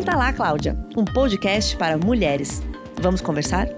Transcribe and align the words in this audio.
Senta 0.00 0.16
lá, 0.16 0.32
Cláudia, 0.32 0.78
um 0.96 1.04
podcast 1.04 1.76
para 1.76 1.98
mulheres. 1.98 2.62
Vamos 3.02 3.20
conversar? 3.20 3.68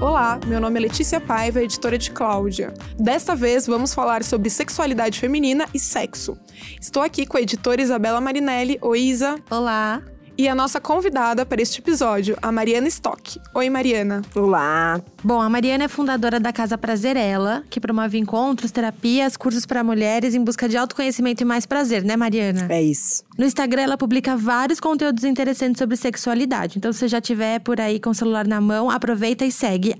Olá, 0.00 0.38
meu 0.46 0.60
nome 0.60 0.78
é 0.78 0.82
Letícia 0.82 1.20
Paiva, 1.20 1.60
editora 1.60 1.98
de 1.98 2.12
Cláudia. 2.12 2.72
Desta 2.96 3.34
vez 3.34 3.66
vamos 3.66 3.92
falar 3.92 4.22
sobre 4.22 4.48
sexualidade 4.48 5.18
feminina 5.18 5.66
e 5.74 5.80
sexo. 5.80 6.38
Estou 6.80 7.02
aqui 7.02 7.26
com 7.26 7.36
a 7.36 7.40
editora 7.40 7.82
Isabela 7.82 8.20
Marinelli. 8.20 8.78
Oi, 8.80 9.00
Isa. 9.00 9.34
Olá 9.50 10.04
e 10.38 10.48
a 10.48 10.54
nossa 10.54 10.80
convidada 10.80 11.46
para 11.46 11.62
este 11.62 11.80
episódio, 11.80 12.36
a 12.42 12.52
Mariana 12.52 12.88
Stock. 12.88 13.40
Oi, 13.54 13.70
Mariana. 13.70 14.22
Olá. 14.34 15.00
Bom, 15.24 15.40
a 15.40 15.48
Mariana 15.48 15.84
é 15.84 15.88
fundadora 15.88 16.38
da 16.38 16.52
Casa 16.52 16.76
Prazerela, 16.76 17.64
que 17.70 17.80
promove 17.80 18.18
encontros, 18.18 18.70
terapias, 18.70 19.36
cursos 19.36 19.64
para 19.64 19.82
mulheres 19.82 20.34
em 20.34 20.44
busca 20.44 20.68
de 20.68 20.76
autoconhecimento 20.76 21.42
e 21.42 21.46
mais 21.46 21.64
prazer, 21.64 22.04
né, 22.04 22.16
Mariana? 22.16 22.66
É 22.68 22.82
isso. 22.82 23.24
No 23.38 23.44
Instagram, 23.44 23.82
ela 23.82 23.96
publica 23.96 24.36
vários 24.36 24.78
conteúdos 24.78 25.24
interessantes 25.24 25.78
sobre 25.78 25.96
sexualidade. 25.96 26.78
Então, 26.78 26.92
se 26.92 27.00
você 27.00 27.08
já 27.08 27.20
tiver 27.20 27.58
por 27.60 27.80
aí 27.80 27.98
com 27.98 28.10
o 28.10 28.14
celular 28.14 28.46
na 28.46 28.60
mão, 28.60 28.90
aproveita 28.90 29.44
e 29.44 29.52
segue 29.52 29.94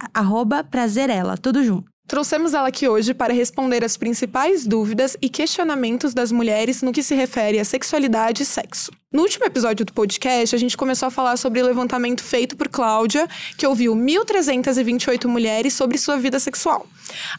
Prazerela, 0.71 1.37
tudo 1.37 1.65
junto. 1.65 1.96
Trouxemos 2.07 2.55
ela 2.55 2.69
aqui 2.69 2.89
hoje 2.89 3.13
para 3.13 3.35
responder 3.35 3.85
as 3.85 3.97
principais 3.97 4.65
dúvidas 4.65 5.17
e 5.21 5.29
questionamentos 5.29 6.15
das 6.15 6.31
mulheres 6.31 6.81
no 6.81 6.93
que 6.93 7.03
se 7.03 7.17
refere 7.17 7.59
a 7.59 7.65
sexualidade 7.65 8.45
e 8.45 8.47
sexo. 8.47 8.93
No 9.13 9.23
último 9.23 9.45
episódio 9.45 9.85
do 9.85 9.93
podcast, 9.93 10.55
a 10.55 10.59
gente 10.59 10.77
começou 10.77 11.09
a 11.09 11.11
falar 11.11 11.37
sobre 11.37 11.61
o 11.61 11.67
levantamento 11.67 12.23
feito 12.23 12.57
por 12.57 12.69
Cláudia, 12.69 13.27
que 13.59 13.67
ouviu 13.67 13.93
1.328 13.97 15.27
mulheres 15.27 15.75
sobre 15.75 15.99
sua 15.99 16.17
vida 16.17 16.39
sexual. 16.39 16.87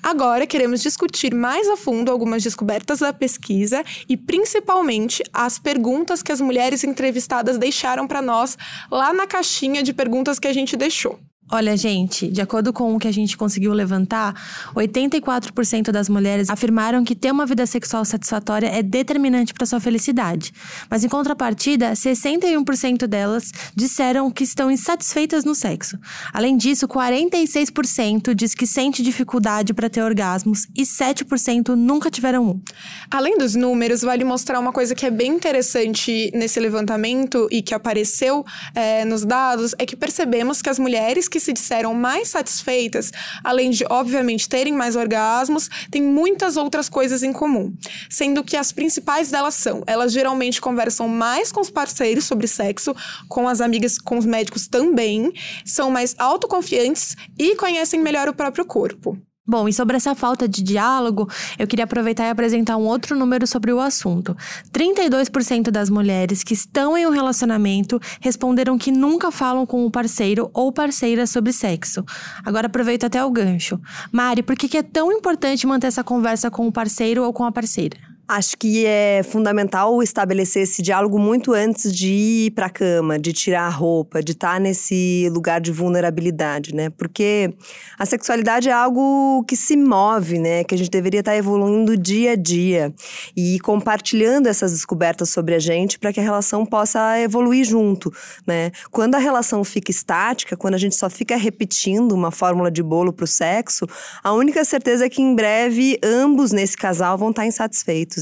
Agora 0.03 0.45
queremos 0.45 0.81
discutir 0.81 1.34
mais 1.34 1.70
a 1.70 1.77
fundo 1.77 2.11
algumas 2.11 2.44
descobertas 2.44 2.99
da 2.99 3.14
pesquisa 3.14 3.86
e 4.09 4.17
principalmente 4.17 5.23
as 5.31 5.58
perguntas 5.58 6.22
que 6.22 6.31
as 6.31 6.42
mulheres 6.42 6.83
entrevistadas 6.83 7.58
deixaram 7.58 8.05
para 8.05 8.22
nós 8.22 8.58
lá 8.92 9.14
na 9.14 9.25
caixinha 9.25 9.81
de 9.81 9.94
perguntas 9.94 10.39
que 10.39 10.47
a 10.47 10.53
gente 10.53 10.75
deixou. 10.75 11.17
Olha, 11.50 11.78
gente, 11.78 12.28
de 12.28 12.42
acordo 12.42 12.73
com 12.73 12.94
o 12.94 13.00
que 13.00 13.08
a 13.08 13.12
gente 13.12 13.38
conseguiu 13.38 13.72
levantar, 13.72 14.36
84% 14.76 15.92
das 15.92 16.09
mulheres 16.09 16.50
afirmaram 16.50 17.06
que 17.06 17.16
ter 17.16 17.31
uma 17.31 17.45
vida 17.45 17.66
sexual 17.66 18.04
satisfatória 18.04 18.67
é 18.67 18.84
determinante 18.84 19.54
para 19.54 19.66
sua 19.66 19.80
felicidade. 19.80 20.52
Mas 20.89 21.06
em 21.06 21.08
contrapartida, 21.08 21.94
61% 21.94 23.08
delas 23.08 23.52
disseram 23.73 24.30
que 24.30 24.44
estão 24.44 24.70
insatisfeitas 24.70 25.45
no 25.45 25.56
sexo. 25.56 25.98
Além 26.34 26.58
disso, 26.58 26.86
46% 26.86 28.34
diz 28.34 28.54
que 28.54 28.67
sente 28.67 29.02
dificuldade 29.02 29.73
para 29.73 29.89
ter 29.89 30.02
orgasmos 30.02 30.67
e 30.76 30.84
7% 30.84 31.76
nunca 31.76 32.11
tiveram 32.11 32.45
um. 32.45 32.61
Além 33.09 33.38
dos 33.38 33.56
números, 33.56 34.02
vale 34.02 34.26
mostrar 34.26 34.59
uma 34.59 34.73
coisa 34.73 34.94
que 34.94 35.06
é 35.06 35.11
bem 35.11 35.32
interessante 35.32 36.30
nesse 36.34 36.59
levantamento 36.59 37.48
e 37.50 37.61
que 37.61 37.73
apareceu 37.73 38.45
é, 38.76 39.06
nos 39.06 39.23
dados, 39.23 39.73
é 39.78 39.86
que 39.86 39.95
percebemos 39.95 40.61
que 40.61 40.70
as 40.70 40.78
mulheres 40.78 41.30
que 41.30 41.36
que 41.38 41.39
se 41.39 41.53
disseram 41.53 41.93
mais 41.93 42.30
satisfeitas, 42.30 43.11
além 43.43 43.69
de, 43.69 43.85
obviamente, 43.88 44.49
terem 44.49 44.73
mais 44.73 44.95
orgasmos, 44.95 45.69
têm 45.91 46.02
muitas 46.02 46.57
outras 46.57 46.89
coisas 46.89 47.21
em 47.21 47.31
comum. 47.31 47.71
Sendo 48.09 48.43
que 48.43 48.57
as 48.57 48.71
principais 48.71 49.30
delas 49.30 49.53
são: 49.53 49.83
elas 49.85 50.11
geralmente 50.11 50.59
conversam 50.59 51.08
mais 51.08 51.52
com 51.52 51.61
os 51.61 51.69
parceiros 51.69 52.25
sobre 52.25 52.47
sexo, 52.47 52.95
com 53.30 53.47
as 53.47 53.61
amigas, 53.61 53.99
com 53.99 54.17
os 54.17 54.25
médicos 54.25 54.67
também, 54.67 55.31
são 55.63 55.91
mais 55.91 56.15
autoconfiantes 56.17 57.15
e 57.38 57.55
conhecem 57.55 57.99
melhor 57.99 58.27
o 58.27 58.33
próprio 58.33 58.65
corpo. 58.65 59.15
Bom, 59.48 59.70
e 59.70 59.72
sobre 59.72 59.95
essa 59.95 60.14
falta 60.14 60.45
de 60.45 60.62
diálogo, 60.62 61.30
eu 61.58 61.66
queria 61.66 61.86
aproveitar 61.86 62.26
e 62.26 62.30
apresentar 62.30 62.76
um 62.76 62.86
outro 62.86 63.16
número 63.16 63.48
sobre 63.48 63.72
o 63.72 63.80
assunto. 63.80 64.36
32% 64.73 65.72
das 65.72 65.89
mulheres 65.89 66.44
que 66.44 66.54
estão 66.54 66.98
em 66.98 67.08
um 67.08 67.11
relacionamento 67.11 67.98
responderam 68.20 68.77
que 68.77 68.92
nunca 68.92 69.32
falam 69.32 69.66
com 69.66 69.86
o 69.86 69.92
parceiro 69.92 70.52
ou 70.54 70.70
parceira 70.73 71.26
sobre 71.26 71.54
sexo. 71.54 72.04
Agora 72.44 72.67
aproveito 72.67 73.05
até 73.05 73.23
o 73.23 73.32
gancho. 73.32 73.80
Mari, 74.11 74.44
por 74.44 74.58
que 74.58 74.77
é 74.77 74.83
tão 74.83 75.14
importante 75.14 75.66
manter 75.66 75.88
essa 75.88 76.04
conversa 76.04 76.52
com 76.52 76.67
o 76.67 76.71
parceiro 76.71 77.23
ou 77.23 77.32
com 77.32 77.45
a 77.45 77.52
parceira? 77.52 78.07
Acho 78.30 78.58
que 78.58 78.86
é 78.86 79.21
fundamental 79.23 80.04
estabelecer 80.04 80.64
esse 80.64 80.82
diálogo 80.82 81.17
muito 81.17 81.54
antes 81.54 81.95
de 81.95 82.08
ir 82.08 82.52
para 82.52 82.65
a 82.65 82.70
cama, 82.70 83.17
de 83.17 83.32
tirar 83.32 83.61
a 83.61 83.70
roupa, 83.70 84.21
de 84.21 84.33
estar 84.33 84.55
tá 84.55 84.60
nesse 84.60 85.30
lugar 85.32 85.61
de 85.61 85.71
vulnerabilidade, 85.71 86.76
né? 86.76 86.89
Porque 86.89 87.54
a 87.98 88.05
sexualidade 88.05 88.67
é 88.67 88.73
algo 88.73 89.45
que 89.48 89.55
se 89.55 89.77
move, 89.77 90.39
né? 90.39 90.65
Que 90.65 90.76
a 90.76 90.77
gente 90.77 90.89
deveria 90.89 91.21
estar 91.21 91.32
tá 91.32 91.38
evoluindo 91.38 91.95
dia 91.95 92.33
a 92.33 92.36
dia 92.36 92.93
e 93.33 93.61
compartilhando 93.61 94.48
essas 94.48 94.73
descobertas 94.73 95.30
sobre 95.30 95.55
a 95.55 95.59
gente 95.59 95.98
para 95.98 96.11
que 96.11 96.20
a 96.20 96.23
relação 96.23 96.65
possa 96.65 97.17
evoluir 97.21 97.64
junto, 97.64 98.11
né? 98.45 98.71
Quando 98.92 99.15
a 99.15 99.20
relação 99.20 99.64
fica 99.64 99.89
estática, 99.89 100.58
quando 100.58 100.73
a 100.73 100.77
gente 100.77 100.98
só 100.98 101.09
fica 101.09 101.38
repetindo 101.38 102.11
uma 102.11 102.30
fórmula 102.32 102.70
de 102.70 102.83
bolo 102.83 103.14
para 103.14 103.23
o 103.23 103.27
sexo, 103.27 103.88
a 104.21 104.33
única 104.33 104.65
certeza 104.65 105.05
é 105.05 105.09
que 105.09 105.21
em 105.21 105.33
breve 105.33 105.98
ambos 106.04 106.52
nesse 106.52 106.76
casal 106.76 107.17
vão 107.17 107.30
estar 107.30 107.44
tá 107.44 107.48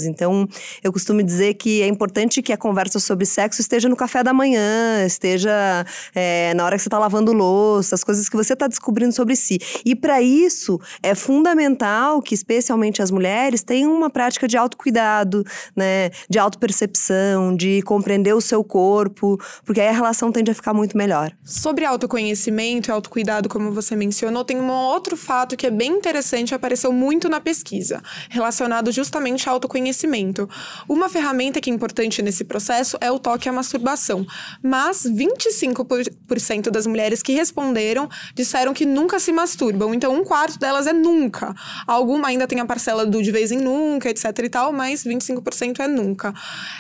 Então, 0.04 0.48
eu 0.84 0.92
costumo 0.92 1.24
dizer 1.24 1.54
que 1.54 1.82
é 1.82 1.88
importante 1.88 2.42
que 2.42 2.52
a 2.52 2.58
conversa 2.58 3.00
sobre 3.00 3.26
sexo 3.26 3.62
esteja 3.62 3.88
no 3.88 3.96
café 3.96 4.24
da 4.24 4.34
manhã, 4.34 5.06
esteja 5.06 5.86
é, 6.14 6.54
na 6.54 6.66
hora 6.66 6.76
que 6.76 6.82
você 6.82 6.88
está 6.88 7.00
lavando 7.00 7.32
louça, 7.32 7.96
as 7.96 8.04
coisas 8.04 8.28
que 8.28 8.36
você 8.36 8.54
está 8.54 8.68
descobrindo 8.68 9.14
sobre 9.14 9.36
si. 9.36 9.60
E 9.86 9.96
para 9.96 10.22
isso, 10.22 10.80
é 11.02 11.16
fundamental 11.16 12.22
que, 12.22 12.34
especialmente 12.34 13.02
as 13.02 13.12
mulheres, 13.12 13.64
tenham 13.64 13.94
uma 13.94 14.10
prática 14.10 14.48
de 14.48 14.58
autocuidado, 14.58 15.44
né? 15.76 16.10
De 16.30 16.38
autopercepção, 16.38 17.56
de 17.56 17.82
compreender 17.84 18.34
o 18.34 18.42
seu 18.42 18.64
corpo, 18.64 19.40
porque 19.64 19.82
aí 19.82 19.88
a 19.88 19.92
relação 19.92 20.32
tende 20.32 20.52
a 20.52 20.54
ficar 20.54 20.74
muito 20.74 20.98
melhor. 20.98 21.32
Sobre 21.44 21.86
autoconhecimento 21.86 22.90
e 22.90 22.92
autocuidado, 22.92 23.48
como 23.48 23.72
você 23.72 23.96
mencionou, 23.96 24.44
tem 24.44 24.58
um 24.58 24.70
outro 24.70 25.16
fato 25.16 25.56
que 25.56 25.68
é 25.68 25.72
bem 25.72 25.92
interessante 25.92 26.54
apareceu 26.54 26.92
muito 26.92 27.30
na 27.30 27.40
pesquisa, 27.40 28.02
relacionado 28.30 28.92
justamente 28.92 29.48
ao 29.48 29.56
autoconhecimento 29.56 29.85
conhecimento. 29.86 30.50
Uma 30.90 31.08
ferramenta 31.08 31.62
que 31.62 31.70
é 31.70 31.74
importante 31.74 32.22
nesse 32.22 32.44
processo 32.44 32.98
é 33.00 33.12
o 33.12 33.20
toque 33.20 33.48
à 33.48 33.52
masturbação, 33.52 34.26
mas 34.64 35.04
25% 35.04 36.72
das 36.72 36.88
mulheres 36.88 37.22
que 37.22 37.34
responderam 37.34 38.10
disseram 38.34 38.74
que 38.74 38.86
nunca 38.86 39.20
se 39.20 39.32
masturbam, 39.32 39.94
então 39.94 40.16
um 40.16 40.24
quarto 40.24 40.58
delas 40.58 40.88
é 40.88 40.94
nunca. 40.94 41.54
Alguma 41.86 42.30
ainda 42.30 42.48
tem 42.48 42.60
a 42.60 42.66
parcela 42.66 43.06
do 43.06 43.22
de 43.22 43.32
vez 43.32 43.52
em 43.52 43.60
nunca, 43.60 44.10
etc 44.10 44.26
e 44.44 44.50
tal, 44.50 44.74
mas 44.74 45.04
25% 45.04 45.80
é 45.80 45.88
nunca. 45.88 46.34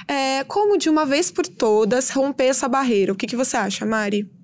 É, 0.08 0.44
como 0.46 0.78
de 0.78 0.90
uma 0.90 1.06
vez 1.06 1.30
por 1.30 1.46
todas 1.46 2.10
romper 2.10 2.46
essa 2.46 2.68
barreira? 2.68 3.14
O 3.14 3.16
que, 3.16 3.28
que 3.28 3.36
você 3.36 3.56
acha, 3.56 3.86
Mari? 3.86 4.35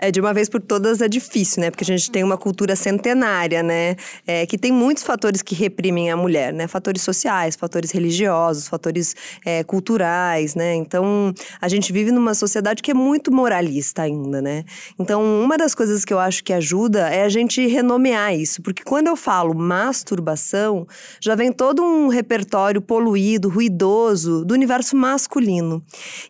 É, 0.00 0.10
de 0.10 0.20
uma 0.20 0.34
vez 0.34 0.48
por 0.48 0.60
todas 0.60 1.00
é 1.00 1.08
difícil, 1.08 1.62
né? 1.62 1.70
Porque 1.70 1.84
a 1.84 1.86
gente 1.86 2.10
tem 2.10 2.22
uma 2.22 2.36
cultura 2.36 2.76
centenária, 2.76 3.62
né? 3.62 3.96
É, 4.26 4.44
que 4.46 4.58
tem 4.58 4.72
muitos 4.72 5.02
fatores 5.02 5.42
que 5.42 5.54
reprimem 5.54 6.10
a 6.10 6.16
mulher, 6.16 6.52
né? 6.52 6.66
Fatores 6.66 7.02
sociais, 7.02 7.56
fatores 7.56 7.90
religiosos, 7.90 8.68
fatores 8.68 9.14
é, 9.44 9.64
culturais, 9.64 10.54
né? 10.54 10.74
Então, 10.74 11.32
a 11.60 11.68
gente 11.68 11.92
vive 11.92 12.12
numa 12.12 12.34
sociedade 12.34 12.82
que 12.82 12.90
é 12.90 12.94
muito 12.94 13.32
moralista 13.32 14.02
ainda, 14.02 14.42
né? 14.42 14.64
Então, 14.98 15.22
uma 15.42 15.56
das 15.56 15.74
coisas 15.74 16.04
que 16.04 16.12
eu 16.12 16.18
acho 16.18 16.44
que 16.44 16.52
ajuda 16.52 17.08
é 17.08 17.24
a 17.24 17.28
gente 17.28 17.66
renomear 17.66 18.34
isso. 18.34 18.60
Porque 18.62 18.82
quando 18.82 19.06
eu 19.06 19.16
falo 19.16 19.54
masturbação, 19.54 20.86
já 21.20 21.34
vem 21.34 21.52
todo 21.52 21.82
um 21.82 22.08
repertório 22.08 22.82
poluído, 22.82 23.48
ruidoso 23.48 24.44
do 24.44 24.52
universo 24.52 24.96
masculino. 24.96 25.82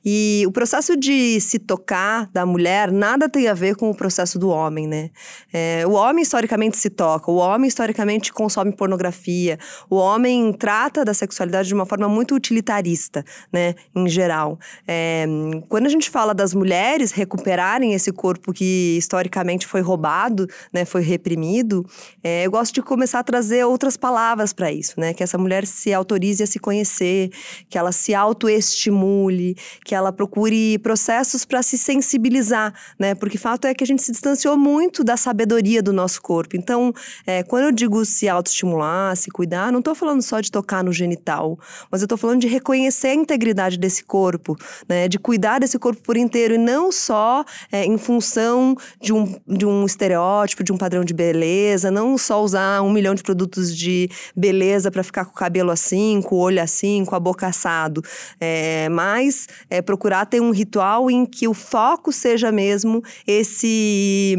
E 0.04 0.44
o 0.46 0.52
processo 0.52 0.96
de 0.96 1.40
se 1.40 1.58
tocar 1.58 2.28
da 2.32 2.46
mulher 2.46 2.92
nada 2.92 3.28
tem 3.28 3.48
a 3.48 3.55
ver 3.56 3.74
com 3.74 3.90
o 3.90 3.94
processo 3.94 4.38
do 4.38 4.48
homem, 4.48 4.86
né? 4.86 5.10
É, 5.52 5.84
o 5.86 5.92
homem 5.92 6.22
historicamente 6.22 6.76
se 6.76 6.90
toca, 6.90 7.30
o 7.30 7.36
homem 7.36 7.66
historicamente 7.66 8.32
consome 8.32 8.70
pornografia, 8.70 9.58
o 9.90 9.96
homem 9.96 10.52
trata 10.52 11.04
da 11.04 11.12
sexualidade 11.12 11.68
de 11.68 11.74
uma 11.74 11.86
forma 11.86 12.08
muito 12.08 12.34
utilitarista, 12.34 13.24
né? 13.52 13.74
Em 13.94 14.08
geral. 14.08 14.58
É, 14.86 15.26
quando 15.68 15.86
a 15.86 15.90
gente 15.90 16.10
fala 16.10 16.32
das 16.34 16.54
mulheres 16.54 17.10
recuperarem 17.10 17.94
esse 17.94 18.12
corpo 18.12 18.52
que 18.52 18.96
historicamente 18.96 19.66
foi 19.66 19.80
roubado, 19.80 20.46
né? 20.72 20.84
Foi 20.84 21.02
reprimido, 21.02 21.84
é, 22.22 22.46
eu 22.46 22.50
gosto 22.50 22.74
de 22.74 22.82
começar 22.82 23.20
a 23.20 23.24
trazer 23.24 23.64
outras 23.64 23.96
palavras 23.96 24.52
para 24.52 24.70
isso, 24.70 25.00
né? 25.00 25.14
Que 25.14 25.22
essa 25.22 25.38
mulher 25.38 25.66
se 25.66 25.92
autorize 25.92 26.42
a 26.42 26.46
se 26.46 26.58
conhecer, 26.58 27.30
que 27.68 27.78
ela 27.78 27.92
se 27.92 28.14
autoestimule, 28.14 29.56
que 29.84 29.94
ela 29.94 30.12
procure 30.12 30.78
processos 30.78 31.44
para 31.44 31.62
se 31.62 31.78
sensibilizar, 31.78 32.72
né? 32.98 33.14
Porque 33.14 33.38
fato 33.46 33.66
é 33.66 33.74
que 33.74 33.84
a 33.84 33.86
gente 33.86 34.02
se 34.02 34.10
distanciou 34.10 34.56
muito 34.56 35.04
da 35.04 35.16
sabedoria 35.16 35.80
do 35.80 35.92
nosso 35.92 36.20
corpo. 36.20 36.56
Então, 36.56 36.92
é, 37.24 37.44
quando 37.44 37.66
eu 37.66 37.70
digo 37.70 38.04
se 38.04 38.28
autoestimular, 38.28 39.16
se 39.16 39.30
cuidar, 39.30 39.70
não 39.70 39.78
estou 39.78 39.94
falando 39.94 40.20
só 40.20 40.40
de 40.40 40.50
tocar 40.50 40.82
no 40.82 40.92
genital, 40.92 41.56
mas 41.88 42.00
eu 42.00 42.06
estou 42.06 42.18
falando 42.18 42.40
de 42.40 42.48
reconhecer 42.48 43.06
a 43.06 43.14
integridade 43.14 43.78
desse 43.78 44.02
corpo, 44.02 44.56
né? 44.88 45.06
De 45.06 45.16
cuidar 45.16 45.60
desse 45.60 45.78
corpo 45.78 46.02
por 46.02 46.16
inteiro 46.16 46.54
e 46.54 46.58
não 46.58 46.90
só 46.90 47.44
é, 47.70 47.84
em 47.84 47.96
função 47.96 48.76
de 49.00 49.12
um, 49.12 49.38
de 49.46 49.64
um 49.64 49.86
estereótipo, 49.86 50.64
de 50.64 50.72
um 50.72 50.76
padrão 50.76 51.04
de 51.04 51.14
beleza, 51.14 51.88
não 51.88 52.18
só 52.18 52.42
usar 52.42 52.82
um 52.82 52.90
milhão 52.90 53.14
de 53.14 53.22
produtos 53.22 53.76
de 53.76 54.10
beleza 54.34 54.90
para 54.90 55.04
ficar 55.04 55.24
com 55.24 55.30
o 55.30 55.34
cabelo 55.36 55.70
assim, 55.70 56.20
com 56.20 56.34
o 56.34 56.38
olho 56.38 56.60
assim, 56.60 57.04
com 57.04 57.14
a 57.14 57.20
boca 57.20 57.46
assado, 57.46 58.02
é, 58.40 58.88
mas 58.88 59.46
é, 59.70 59.80
procurar 59.80 60.26
ter 60.26 60.40
um 60.40 60.50
ritual 60.50 61.08
em 61.08 61.24
que 61.24 61.46
o 61.46 61.54
foco 61.54 62.10
seja 62.10 62.50
mesmo 62.50 63.04
esse 63.26 64.36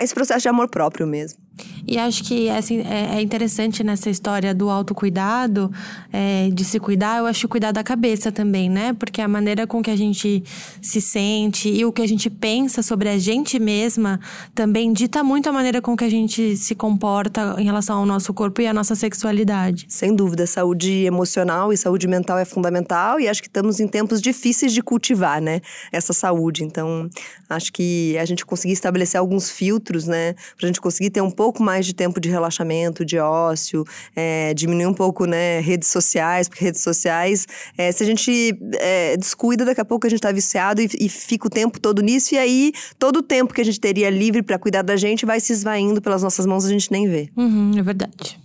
esse 0.00 0.14
processo 0.14 0.42
de 0.42 0.48
amor 0.48 0.68
próprio 0.68 1.06
mesmo. 1.06 1.38
E 1.86 1.98
acho 1.98 2.24
que 2.24 2.48
assim, 2.50 2.80
é, 2.80 3.16
é 3.16 3.20
interessante 3.20 3.84
nessa 3.84 4.10
história 4.10 4.54
do 4.54 4.68
autocuidado, 4.70 5.70
é, 6.12 6.48
de 6.52 6.64
se 6.64 6.80
cuidar, 6.80 7.18
eu 7.18 7.26
acho 7.26 7.46
cuidar 7.48 7.72
da 7.72 7.84
cabeça 7.84 8.32
também, 8.32 8.68
né? 8.68 8.92
Porque 8.92 9.20
a 9.20 9.28
maneira 9.28 9.66
com 9.66 9.82
que 9.82 9.90
a 9.90 9.96
gente 9.96 10.42
se 10.82 11.00
sente 11.00 11.68
e 11.68 11.84
o 11.84 11.92
que 11.92 12.02
a 12.02 12.08
gente 12.08 12.28
pensa 12.28 12.82
sobre 12.82 13.08
a 13.08 13.18
gente 13.18 13.58
mesma 13.58 14.18
também 14.54 14.92
dita 14.92 15.22
muito 15.22 15.48
a 15.48 15.52
maneira 15.52 15.80
com 15.80 15.96
que 15.96 16.04
a 16.04 16.10
gente 16.10 16.56
se 16.56 16.74
comporta 16.74 17.54
em 17.58 17.64
relação 17.64 17.98
ao 17.98 18.06
nosso 18.06 18.32
corpo 18.34 18.60
e 18.60 18.66
à 18.66 18.72
nossa 18.72 18.94
sexualidade. 18.94 19.86
Sem 19.88 20.14
dúvida, 20.14 20.46
saúde 20.46 21.04
emocional 21.04 21.72
e 21.72 21.76
saúde 21.76 22.08
mental 22.08 22.38
é 22.38 22.44
fundamental 22.44 23.20
e 23.20 23.28
acho 23.28 23.42
que 23.42 23.48
estamos 23.48 23.78
em 23.80 23.86
tempos 23.86 24.20
difíceis 24.20 24.72
de 24.72 24.82
cultivar, 24.82 25.40
né? 25.40 25.60
Essa 25.92 26.12
saúde. 26.12 26.64
Então, 26.64 27.08
acho 27.48 27.72
que 27.72 28.16
a 28.18 28.24
gente 28.24 28.44
conseguir 28.44 28.72
estabelecer 28.72 29.20
alguns 29.20 29.50
filtros, 29.50 30.06
né? 30.06 30.34
Pra 30.58 30.66
gente 30.66 30.80
conseguir 30.80 31.10
ter 31.10 31.20
um 31.20 31.30
pouco 31.30 31.62
mais 31.62 31.75
mais 31.76 31.84
de 31.84 31.94
tempo 31.94 32.18
de 32.18 32.30
relaxamento, 32.30 33.04
de 33.04 33.18
ócio, 33.18 33.84
é, 34.14 34.54
diminuir 34.54 34.86
um 34.86 34.94
pouco, 34.94 35.26
né, 35.26 35.60
redes 35.60 35.88
sociais, 35.88 36.48
porque 36.48 36.64
redes 36.64 36.80
sociais, 36.80 37.46
é, 37.76 37.92
se 37.92 38.02
a 38.02 38.06
gente 38.06 38.58
é, 38.80 39.16
descuida, 39.16 39.64
daqui 39.64 39.80
a 39.80 39.84
pouco 39.84 40.06
a 40.06 40.10
gente 40.10 40.20
tá 40.20 40.32
viciado 40.32 40.80
e, 40.80 40.88
e, 40.98 41.08
fica 41.08 41.46
o 41.46 41.50
tempo 41.50 41.78
todo 41.78 42.00
nisso, 42.00 42.34
e 42.34 42.38
aí 42.38 42.72
todo 42.98 43.18
o 43.18 43.22
tempo 43.22 43.52
que 43.52 43.60
a 43.60 43.64
gente 43.64 43.78
teria 43.78 44.08
livre 44.08 44.42
para 44.42 44.58
cuidar 44.58 44.82
da 44.82 44.96
gente 44.96 45.26
vai 45.26 45.38
se 45.38 45.52
esvaindo 45.52 46.00
pelas 46.00 46.22
nossas 46.22 46.46
mãos, 46.46 46.64
a 46.64 46.68
gente 46.70 46.90
nem 46.90 47.06
vê. 47.06 47.28
Uhum, 47.36 47.72
é 47.76 47.82
verdade. 47.82 48.38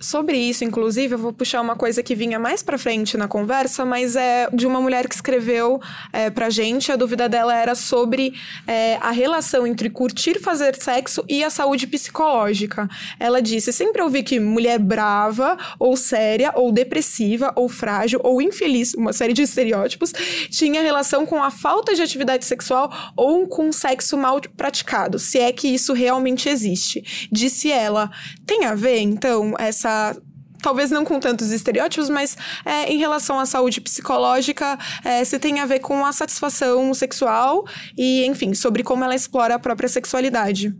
Sobre 0.00 0.36
isso, 0.36 0.64
inclusive, 0.64 1.14
eu 1.14 1.18
vou 1.18 1.32
puxar 1.32 1.60
uma 1.60 1.76
coisa 1.76 2.02
que 2.02 2.14
vinha 2.14 2.38
mais 2.38 2.62
pra 2.62 2.76
frente 2.76 3.16
na 3.16 3.28
conversa, 3.28 3.84
mas 3.84 4.16
é 4.16 4.48
de 4.52 4.66
uma 4.66 4.80
mulher 4.80 5.08
que 5.08 5.14
escreveu 5.14 5.80
é, 6.12 6.30
pra 6.30 6.50
gente. 6.50 6.90
A 6.90 6.96
dúvida 6.96 7.28
dela 7.28 7.54
era 7.54 7.74
sobre 7.74 8.34
é, 8.66 8.96
a 9.00 9.10
relação 9.10 9.66
entre 9.66 9.88
curtir 9.88 10.40
fazer 10.40 10.74
sexo 10.76 11.24
e 11.28 11.44
a 11.44 11.50
saúde 11.50 11.86
psicológica. 11.86 12.88
Ela 13.18 13.40
disse: 13.40 13.72
sempre 13.72 14.02
ouvi 14.02 14.22
que 14.22 14.40
mulher 14.40 14.78
brava, 14.78 15.56
ou 15.78 15.96
séria, 15.96 16.52
ou 16.54 16.72
depressiva, 16.72 17.52
ou 17.54 17.68
frágil, 17.68 18.20
ou 18.22 18.42
infeliz, 18.42 18.94
uma 18.94 19.12
série 19.12 19.32
de 19.32 19.42
estereótipos, 19.42 20.12
tinha 20.50 20.82
relação 20.82 21.24
com 21.24 21.42
a 21.42 21.50
falta 21.50 21.94
de 21.94 22.02
atividade 22.02 22.44
sexual 22.44 22.92
ou 23.16 23.46
com 23.46 23.72
sexo 23.72 24.16
mal 24.16 24.40
praticado, 24.56 25.18
se 25.18 25.38
é 25.38 25.52
que 25.52 25.68
isso 25.68 25.92
realmente 25.92 26.48
existe. 26.48 27.28
Disse 27.30 27.70
ela: 27.70 28.10
tem 28.46 28.64
a 28.64 28.74
ver, 28.74 28.98
então? 28.98 29.51
Essa 29.58 30.16
talvez 30.62 30.90
não 30.90 31.04
com 31.04 31.18
tantos 31.18 31.50
estereótipos, 31.50 32.08
mas 32.08 32.36
é, 32.64 32.90
em 32.90 32.96
relação 32.96 33.38
à 33.38 33.44
saúde 33.44 33.80
psicológica, 33.80 34.78
é, 35.04 35.24
se 35.24 35.38
tem 35.38 35.58
a 35.58 35.66
ver 35.66 35.80
com 35.80 36.06
a 36.06 36.12
satisfação 36.12 36.94
sexual 36.94 37.66
e, 37.98 38.24
enfim, 38.24 38.54
sobre 38.54 38.84
como 38.84 39.02
ela 39.04 39.14
explora 39.14 39.56
a 39.56 39.58
própria 39.58 39.88
sexualidade. 39.88 40.72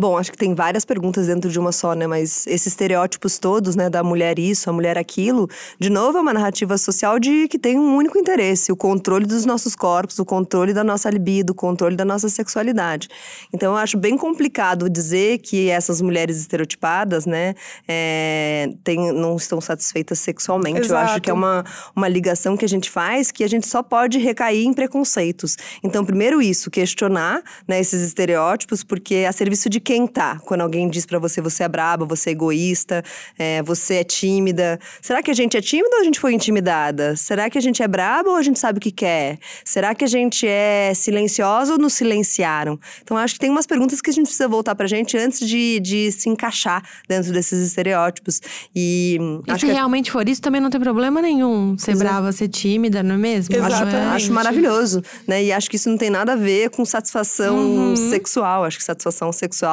Bom, 0.00 0.16
acho 0.16 0.32
que 0.32 0.38
tem 0.38 0.54
várias 0.54 0.82
perguntas 0.82 1.26
dentro 1.26 1.50
de 1.50 1.58
uma 1.58 1.72
só, 1.72 1.92
né? 1.92 2.06
Mas 2.06 2.46
esses 2.46 2.68
estereótipos 2.68 3.38
todos, 3.38 3.76
né, 3.76 3.90
da 3.90 4.02
mulher 4.02 4.38
isso, 4.38 4.70
a 4.70 4.72
mulher 4.72 4.96
aquilo, 4.96 5.46
de 5.78 5.90
novo 5.90 6.16
é 6.16 6.20
uma 6.22 6.32
narrativa 6.32 6.78
social 6.78 7.18
de 7.18 7.46
que 7.48 7.58
tem 7.58 7.78
um 7.78 7.96
único 7.96 8.18
interesse, 8.18 8.72
o 8.72 8.76
controle 8.76 9.26
dos 9.26 9.44
nossos 9.44 9.76
corpos, 9.76 10.18
o 10.18 10.24
controle 10.24 10.72
da 10.72 10.82
nossa 10.82 11.10
libido, 11.10 11.50
o 11.50 11.54
controle 11.54 11.96
da 11.96 12.04
nossa 12.06 12.30
sexualidade. 12.30 13.08
Então 13.52 13.72
eu 13.72 13.76
acho 13.76 13.98
bem 13.98 14.16
complicado 14.16 14.88
dizer 14.88 15.36
que 15.36 15.68
essas 15.68 16.00
mulheres 16.00 16.38
estereotipadas, 16.38 17.26
né, 17.26 17.54
é, 17.86 18.72
tem, 18.82 19.12
não 19.12 19.36
estão 19.36 19.60
satisfeitas 19.60 20.18
sexualmente. 20.18 20.80
Exato. 20.80 20.92
Eu 20.94 20.96
acho 20.96 21.20
que 21.20 21.30
é 21.30 21.34
uma, 21.34 21.62
uma 21.94 22.08
ligação 22.08 22.56
que 22.56 22.64
a 22.64 22.68
gente 22.68 22.88
faz 22.88 23.30
que 23.30 23.44
a 23.44 23.48
gente 23.48 23.68
só 23.68 23.82
pode 23.82 24.16
recair 24.16 24.64
em 24.64 24.72
preconceitos. 24.72 25.58
Então, 25.82 26.06
primeiro 26.06 26.40
isso, 26.40 26.70
questionar, 26.70 27.42
né, 27.68 27.78
esses 27.78 28.00
estereótipos, 28.00 28.82
porque 28.82 29.26
a 29.28 29.32
serviço 29.32 29.68
de 29.68 29.78
quem 29.90 30.06
tá. 30.06 30.38
Quando 30.44 30.60
alguém 30.60 30.88
diz 30.88 31.04
para 31.04 31.18
você, 31.18 31.40
você 31.40 31.64
é 31.64 31.68
braba, 31.68 32.06
você 32.06 32.30
é 32.30 32.32
egoísta, 32.32 33.02
é, 33.36 33.60
você 33.60 33.94
é 33.94 34.04
tímida. 34.04 34.78
Será 35.02 35.20
que 35.20 35.32
a 35.32 35.34
gente 35.34 35.56
é 35.56 35.60
tímida 35.60 35.96
ou 35.96 36.02
a 36.02 36.04
gente 36.04 36.20
foi 36.20 36.32
intimidada? 36.32 37.16
Será 37.16 37.50
que 37.50 37.58
a 37.58 37.60
gente 37.60 37.82
é 37.82 37.88
braba 37.88 38.30
ou 38.30 38.36
a 38.36 38.42
gente 38.42 38.56
sabe 38.56 38.78
o 38.78 38.80
que 38.80 38.92
quer? 38.92 39.40
Será 39.64 39.92
que 39.92 40.04
a 40.04 40.06
gente 40.06 40.46
é 40.46 40.92
silenciosa 40.94 41.72
ou 41.72 41.78
nos 41.78 41.94
silenciaram? 41.94 42.78
Então, 43.02 43.16
acho 43.16 43.34
que 43.34 43.40
tem 43.40 43.50
umas 43.50 43.66
perguntas 43.66 44.00
que 44.00 44.10
a 44.10 44.12
gente 44.12 44.26
precisa 44.26 44.46
voltar 44.46 44.76
pra 44.76 44.86
gente 44.86 45.18
antes 45.18 45.40
de, 45.40 45.80
de 45.80 46.12
se 46.12 46.28
encaixar 46.28 46.84
dentro 47.08 47.32
desses 47.32 47.66
estereótipos. 47.66 48.40
E, 48.72 49.18
e 49.44 49.58
se 49.58 49.66
que... 49.66 49.72
realmente 49.72 50.12
for 50.12 50.28
isso, 50.28 50.40
também 50.40 50.60
não 50.60 50.70
tem 50.70 50.80
problema 50.80 51.20
nenhum 51.20 51.76
ser 51.76 51.90
Exato. 51.90 52.08
brava, 52.08 52.30
ser 52.30 52.46
tímida, 52.46 53.02
não 53.02 53.16
é 53.16 53.18
mesmo? 53.18 53.56
Exatamente. 53.56 53.96
Acho, 53.96 54.14
acho 54.14 54.32
maravilhoso, 54.32 55.02
né? 55.26 55.42
E 55.42 55.52
acho 55.52 55.68
que 55.68 55.74
isso 55.74 55.90
não 55.90 55.98
tem 55.98 56.10
nada 56.10 56.34
a 56.34 56.36
ver 56.36 56.70
com 56.70 56.84
satisfação 56.84 57.56
uhum. 57.56 57.96
sexual. 57.96 58.62
Acho 58.62 58.78
que 58.78 58.84
satisfação 58.84 59.32
sexual 59.32 59.69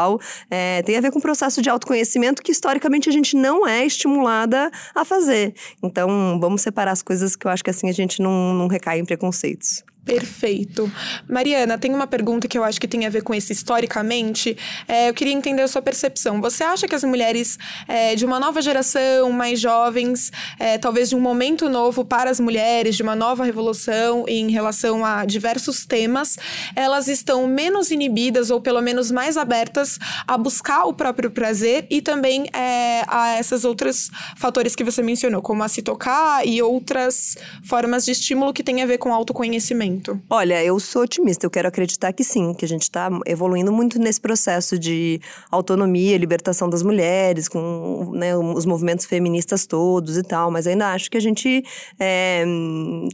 é, 0.50 0.82
tem 0.84 0.98
a 0.98 1.02
ver 1.02 1.12
com 1.12 1.20
o 1.20 1.22
processo 1.22 1.62
de 1.62 1.70
autoconhecimento 1.70 2.42
que 2.42 2.52
historicamente 2.52 3.10
a 3.10 3.12
gente 3.12 3.36
não 3.36 3.68
é 3.68 3.86
estimulada 3.86 4.70
a 4.94 5.04
fazer. 5.04 5.54
Então, 5.82 6.40
vamos 6.40 6.62
separar 6.62 6.92
as 6.92 7.02
coisas 7.02 7.36
que 7.36 7.48
eu 7.48 7.52
acho 7.52 7.64
que 7.64 7.70
assim 7.70 7.90
a 7.90 7.94
gente 7.94 8.22
não, 8.22 8.54
não 8.54 8.68
recai 8.68 9.00
em 9.00 9.06
preconceitos. 9.06 9.84
Perfeito. 10.08 10.90
Mariana, 11.28 11.78
tem 11.78 11.94
uma 11.94 12.08
pergunta 12.08 12.48
que 12.48 12.58
eu 12.58 12.64
acho 12.64 12.80
que 12.80 12.88
tem 12.88 13.06
a 13.06 13.10
ver 13.10 13.24
com 13.24 13.34
isso 13.34 13.52
historicamente. 13.52 14.58
É, 14.88 15.10
eu 15.10 15.14
queria 15.14 15.34
entender 15.34 15.62
a 15.62 15.68
sua 15.68 15.82
percepção. 15.82 16.40
Você 16.40 16.64
acha 16.64 16.88
que 16.88 16.96
as 16.96 17.04
mulheres 17.04 17.60
é, 17.90 18.16
de 18.16 18.26
uma 18.26 18.40
nova 18.40 18.62
geração, 18.62 19.30
mais 19.34 19.60
jovens, 19.60 20.32
é, 20.58 20.78
talvez 20.78 21.10
de 21.10 21.16
um 21.16 21.20
momento 21.20 21.68
novo 21.68 22.06
para 22.06 22.30
as 22.30 22.40
mulheres, 22.40 22.96
de 22.96 23.04
uma 23.04 23.18
nova 23.18 23.44
revolução 23.44 24.24
em 24.30 24.50
relação 24.50 25.04
a 25.04 25.26
diversos 25.26 25.86
temas, 25.86 26.38
elas 26.74 27.10
estão 27.10 27.46
menos 27.46 27.92
inibidas 27.92 28.50
ou 28.50 28.62
pelo 28.62 28.82
menos 28.82 29.12
mais 29.12 29.36
abertas 29.36 30.00
a 30.26 30.38
buscar 30.38 30.86
o 30.86 30.94
próprio 30.94 31.30
prazer 31.30 31.86
e 31.90 32.02
também 32.02 32.48
é, 32.54 33.04
a 33.10 33.38
esses 33.38 33.66
outros 33.66 34.10
fatores 34.38 34.74
que 34.74 34.86
você 34.86 35.04
mencionou, 35.04 35.42
como 35.42 35.64
a 35.64 35.68
se 35.68 35.82
tocar 35.82 36.48
e 36.48 36.62
outras 36.62 37.36
formas 37.62 38.06
de 38.06 38.12
estímulo 38.12 38.54
que 38.54 38.64
tem 38.64 38.82
a 38.82 38.86
ver 38.86 39.00
com 39.00 39.14
autoconhecimento? 39.14 39.97
Olha, 40.30 40.64
eu 40.64 40.80
sou 40.80 41.04
otimista, 41.04 41.46
eu 41.46 41.50
quero 41.50 41.68
acreditar 41.68 42.14
que 42.14 42.24
sim, 42.24 42.54
que 42.54 42.66
a 42.66 42.68
gente 42.68 42.84
está 42.84 43.10
evoluindo 43.26 43.72
muito 43.72 44.00
nesse 44.00 44.20
processo 44.20 44.78
de 44.78 45.20
autonomia, 45.52 46.18
libertação 46.18 46.70
das 46.70 46.84
mulheres, 46.84 47.48
com 47.48 48.12
né, 48.14 48.36
os 48.36 48.66
movimentos 48.66 49.06
feministas 49.06 49.66
todos 49.66 50.18
e 50.18 50.24
tal, 50.24 50.52
mas 50.52 50.68
ainda 50.68 50.92
acho 50.92 51.10
que 51.10 51.18
a 51.18 51.22
gente, 51.22 51.64
é, 52.00 52.46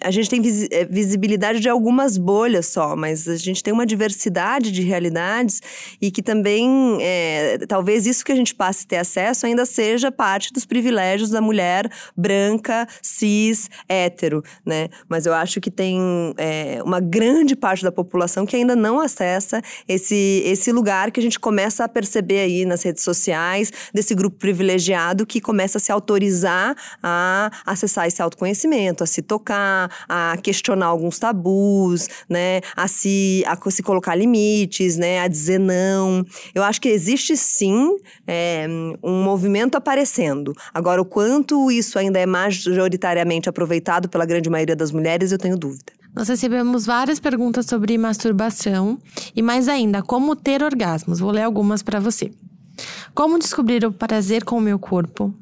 a 0.04 0.12
gente 0.12 0.30
tem 0.30 0.42
é, 0.72 0.86
visibilidade 0.86 1.60
de 1.60 1.70
algumas 1.70 2.18
bolhas 2.18 2.68
só, 2.68 2.96
mas 2.96 3.28
a 3.28 3.36
gente 3.36 3.64
tem 3.64 3.74
uma 3.74 3.86
diversidade 3.86 4.72
de 4.72 4.82
realidades 4.82 5.62
e 6.02 6.12
que 6.12 6.22
também, 6.22 6.98
é, 7.02 7.60
talvez 7.68 8.06
isso 8.06 8.24
que 8.24 8.32
a 8.32 8.36
gente 8.36 8.54
passe 8.54 8.86
a 8.86 8.88
ter 8.88 8.98
acesso 8.98 9.46
ainda 9.46 9.66
seja 9.66 10.12
parte 10.12 10.52
dos 10.52 10.66
privilégios 10.66 11.30
da 11.30 11.42
mulher 11.42 11.90
branca, 12.16 12.88
cis, 13.02 13.70
hétero, 13.88 14.44
né? 14.66 14.90
Mas 15.08 15.26
eu 15.26 15.34
acho 15.34 15.60
que 15.60 15.72
tem 15.72 16.34
é, 16.38 16.73
uma 16.82 17.00
grande 17.00 17.56
parte 17.56 17.84
da 17.84 17.92
população 17.92 18.46
que 18.46 18.56
ainda 18.56 18.76
não 18.76 19.00
acessa 19.00 19.62
esse, 19.88 20.42
esse 20.46 20.72
lugar 20.72 21.12
que 21.12 21.20
a 21.20 21.24
gente 21.24 21.40
começa 21.40 21.84
a 21.84 21.88
perceber 21.88 22.40
aí 22.40 22.66
nas 22.66 22.84
redes 22.84 23.04
sociais, 23.04 23.72
desse 23.94 24.16
grupo 24.16 24.38
privilegiado 24.38 25.26
que 25.26 25.40
começa 25.40 25.78
a 25.78 25.82
se 25.82 25.92
autorizar 25.92 26.76
a 27.02 27.52
acessar 27.66 28.08
esse 28.08 28.22
autoconhecimento, 28.22 29.04
a 29.04 29.08
se 29.08 29.22
tocar, 29.22 29.90
a 30.08 30.38
questionar 30.42 30.88
alguns 30.88 31.20
tabus, 31.20 32.08
né, 32.30 32.62
a 32.76 32.88
se, 32.88 33.44
a 33.46 33.58
se 33.70 33.84
colocar 33.84 34.16
limites, 34.16 34.98
né, 34.98 35.20
a 35.20 35.28
dizer 35.28 35.60
não. 35.60 36.26
Eu 36.54 36.64
acho 36.64 36.80
que 36.82 36.90
existe 36.90 37.36
sim 37.36 37.98
é, 38.28 38.68
um 39.04 39.24
movimento 39.24 39.76
aparecendo. 39.76 40.54
Agora, 40.74 41.02
o 41.02 41.06
quanto 41.06 41.72
isso 41.72 41.98
ainda 42.00 42.20
é 42.20 42.26
majoritariamente 42.26 43.50
aproveitado 43.50 44.10
pela 44.10 44.26
grande 44.26 44.50
maioria 44.50 44.76
das 44.76 44.92
mulheres, 44.92 45.32
eu 45.32 45.38
tenho 45.38 45.58
dúvida. 45.58 46.03
Nós 46.16 46.28
recebemos 46.28 46.86
várias 46.86 47.20
perguntas 47.20 47.66
sobre 47.66 47.98
masturbação 47.98 49.00
e 49.36 49.42
mais 49.42 49.68
ainda, 49.68 50.04
como 50.04 50.36
ter 50.36 50.62
orgasmos. 50.62 51.20
Vou 51.20 51.32
ler 51.32 51.42
algumas 51.42 51.82
para 51.82 52.00
você. 52.00 52.32
Como 53.14 53.40
descobrir 53.40 53.86
o 53.86 53.92
prazer 53.92 54.44
com 54.44 54.58
o 54.58 54.62
meu 54.62 54.78
corpo? 54.78 55.34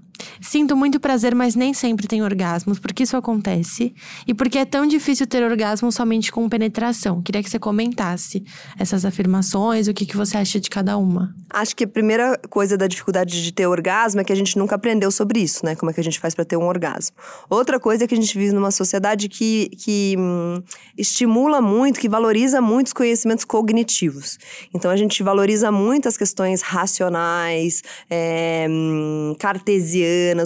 Sinto 0.42 0.76
muito 0.76 1.00
prazer, 1.00 1.36
mas 1.36 1.56
nem 1.56 1.74
sempre 1.74 2.08
tenho 2.08 2.24
orgasmos. 2.24 2.80
Por 2.80 2.94
que 2.94 3.04
isso 3.04 3.18
acontece? 3.18 3.94
E 4.28 4.34
por 4.34 4.50
que 4.50 4.58
é 4.58 4.66
tão 4.66 4.86
difícil 4.86 5.28
ter 5.28 5.44
orgasmo 5.44 5.92
somente 5.92 6.32
com 6.32 6.48
penetração? 6.50 7.22
Queria 7.22 7.44
que 7.44 7.50
você 7.50 7.60
comentasse 7.60 8.44
essas 8.78 9.06
afirmações, 9.06 9.88
o 9.88 9.94
que, 9.94 10.06
que 10.06 10.18
você 10.18 10.38
acha 10.38 10.60
de 10.60 10.70
cada 10.70 10.98
uma. 10.98 11.34
Acho 11.50 11.76
que 11.76 11.84
a 11.84 11.88
primeira 11.88 12.40
coisa 12.50 12.78
da 12.78 12.88
dificuldade 12.88 13.44
de 13.44 13.52
ter 13.52 13.68
orgasmo 13.68 14.22
é 14.22 14.24
que 14.24 14.32
a 14.32 14.36
gente 14.36 14.58
nunca 14.58 14.76
aprendeu 14.76 15.12
sobre 15.12 15.40
isso, 15.40 15.66
né? 15.66 15.76
Como 15.76 15.90
é 15.90 15.94
que 15.94 16.00
a 16.00 16.04
gente 16.04 16.20
faz 16.20 16.34
para 16.34 16.46
ter 16.46 16.58
um 16.58 16.66
orgasmo. 16.66 17.16
Outra 17.50 17.80
coisa 17.80 18.04
é 18.04 18.08
que 18.08 18.14
a 18.14 18.18
gente 18.18 18.38
vive 18.38 18.54
numa 18.54 18.72
sociedade 18.72 19.28
que, 19.28 19.70
que 19.78 20.16
hum, 20.18 20.62
estimula 20.98 21.62
muito, 21.62 22.00
que 22.00 22.10
valoriza 22.10 22.62
muito 22.62 22.88
os 22.88 22.94
conhecimentos 22.94 23.46
cognitivos. 23.46 24.38
Então 24.74 24.90
a 24.90 24.96
gente 24.96 25.22
valoriza 25.24 25.72
muito 25.72 26.08
as 26.08 26.18
questões 26.18 26.62
racionais, 26.62 27.82
é, 28.10 28.68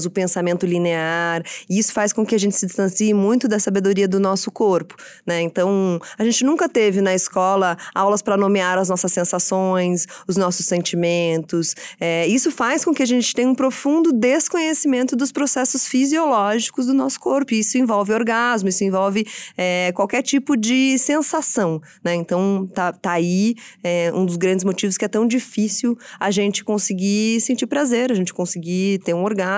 o 0.06 0.10
pensamento 0.10 0.66
linear. 0.66 1.44
E 1.70 1.80
isso 1.80 1.94
faz 1.94 2.12
com 2.12 2.26
que 2.26 2.36
a 2.36 2.38
gente 2.38 2.56
se 2.56 2.66
distancie 2.66 3.14
muito 3.14 3.48
da 3.48 3.60
sabedoria 3.60 4.08
do 4.08 4.20
nosso 4.20 4.52
corpo, 4.52 4.96
né? 5.26 5.42
Então 5.42 6.00
a 6.18 6.24
gente 6.24 6.44
nunca 6.44 6.68
teve 6.68 7.02
na 7.02 7.14
escola 7.14 7.78
aulas 7.94 8.22
para 8.22 8.38
nomear 8.38 8.78
as 8.78 8.90
nossas 8.90 9.12
sensações, 9.12 10.06
os 10.28 10.38
nossos 10.38 10.66
sentimentos. 10.66 11.76
É, 12.00 12.28
isso 12.28 12.52
faz 12.52 12.84
com 12.84 12.94
que 12.94 13.04
a 13.04 13.06
gente 13.06 13.34
tenha 13.34 13.50
um 13.50 13.56
profundo 13.56 14.12
desconhecimento 14.12 15.16
dos 15.16 15.32
processos 15.32 15.88
fisiológicos 15.88 16.86
do 16.88 16.94
nosso 16.94 17.20
corpo. 17.20 17.54
E 17.54 17.60
isso 17.60 17.78
envolve 17.78 18.14
orgasmo, 18.14 18.70
isso 18.70 18.84
envolve 18.84 19.26
é, 19.58 19.92
qualquer 19.94 20.22
tipo 20.22 20.56
de 20.56 20.98
sensação, 20.98 21.82
né? 22.04 22.16
Então 22.16 22.68
tá, 22.74 22.92
tá 22.92 23.12
aí 23.12 23.56
é, 23.84 24.12
um 24.14 24.26
dos 24.26 24.38
grandes 24.38 24.64
motivos 24.64 24.98
que 24.98 25.06
é 25.06 25.08
tão 25.08 25.28
difícil 25.28 25.98
a 26.20 26.32
gente 26.32 26.64
conseguir 26.64 27.40
sentir 27.42 27.68
prazer, 27.68 28.12
a 28.12 28.16
gente 28.16 28.34
conseguir 28.34 29.00
ter 29.00 29.14
um 29.14 29.24
orgasmo. 29.24 29.55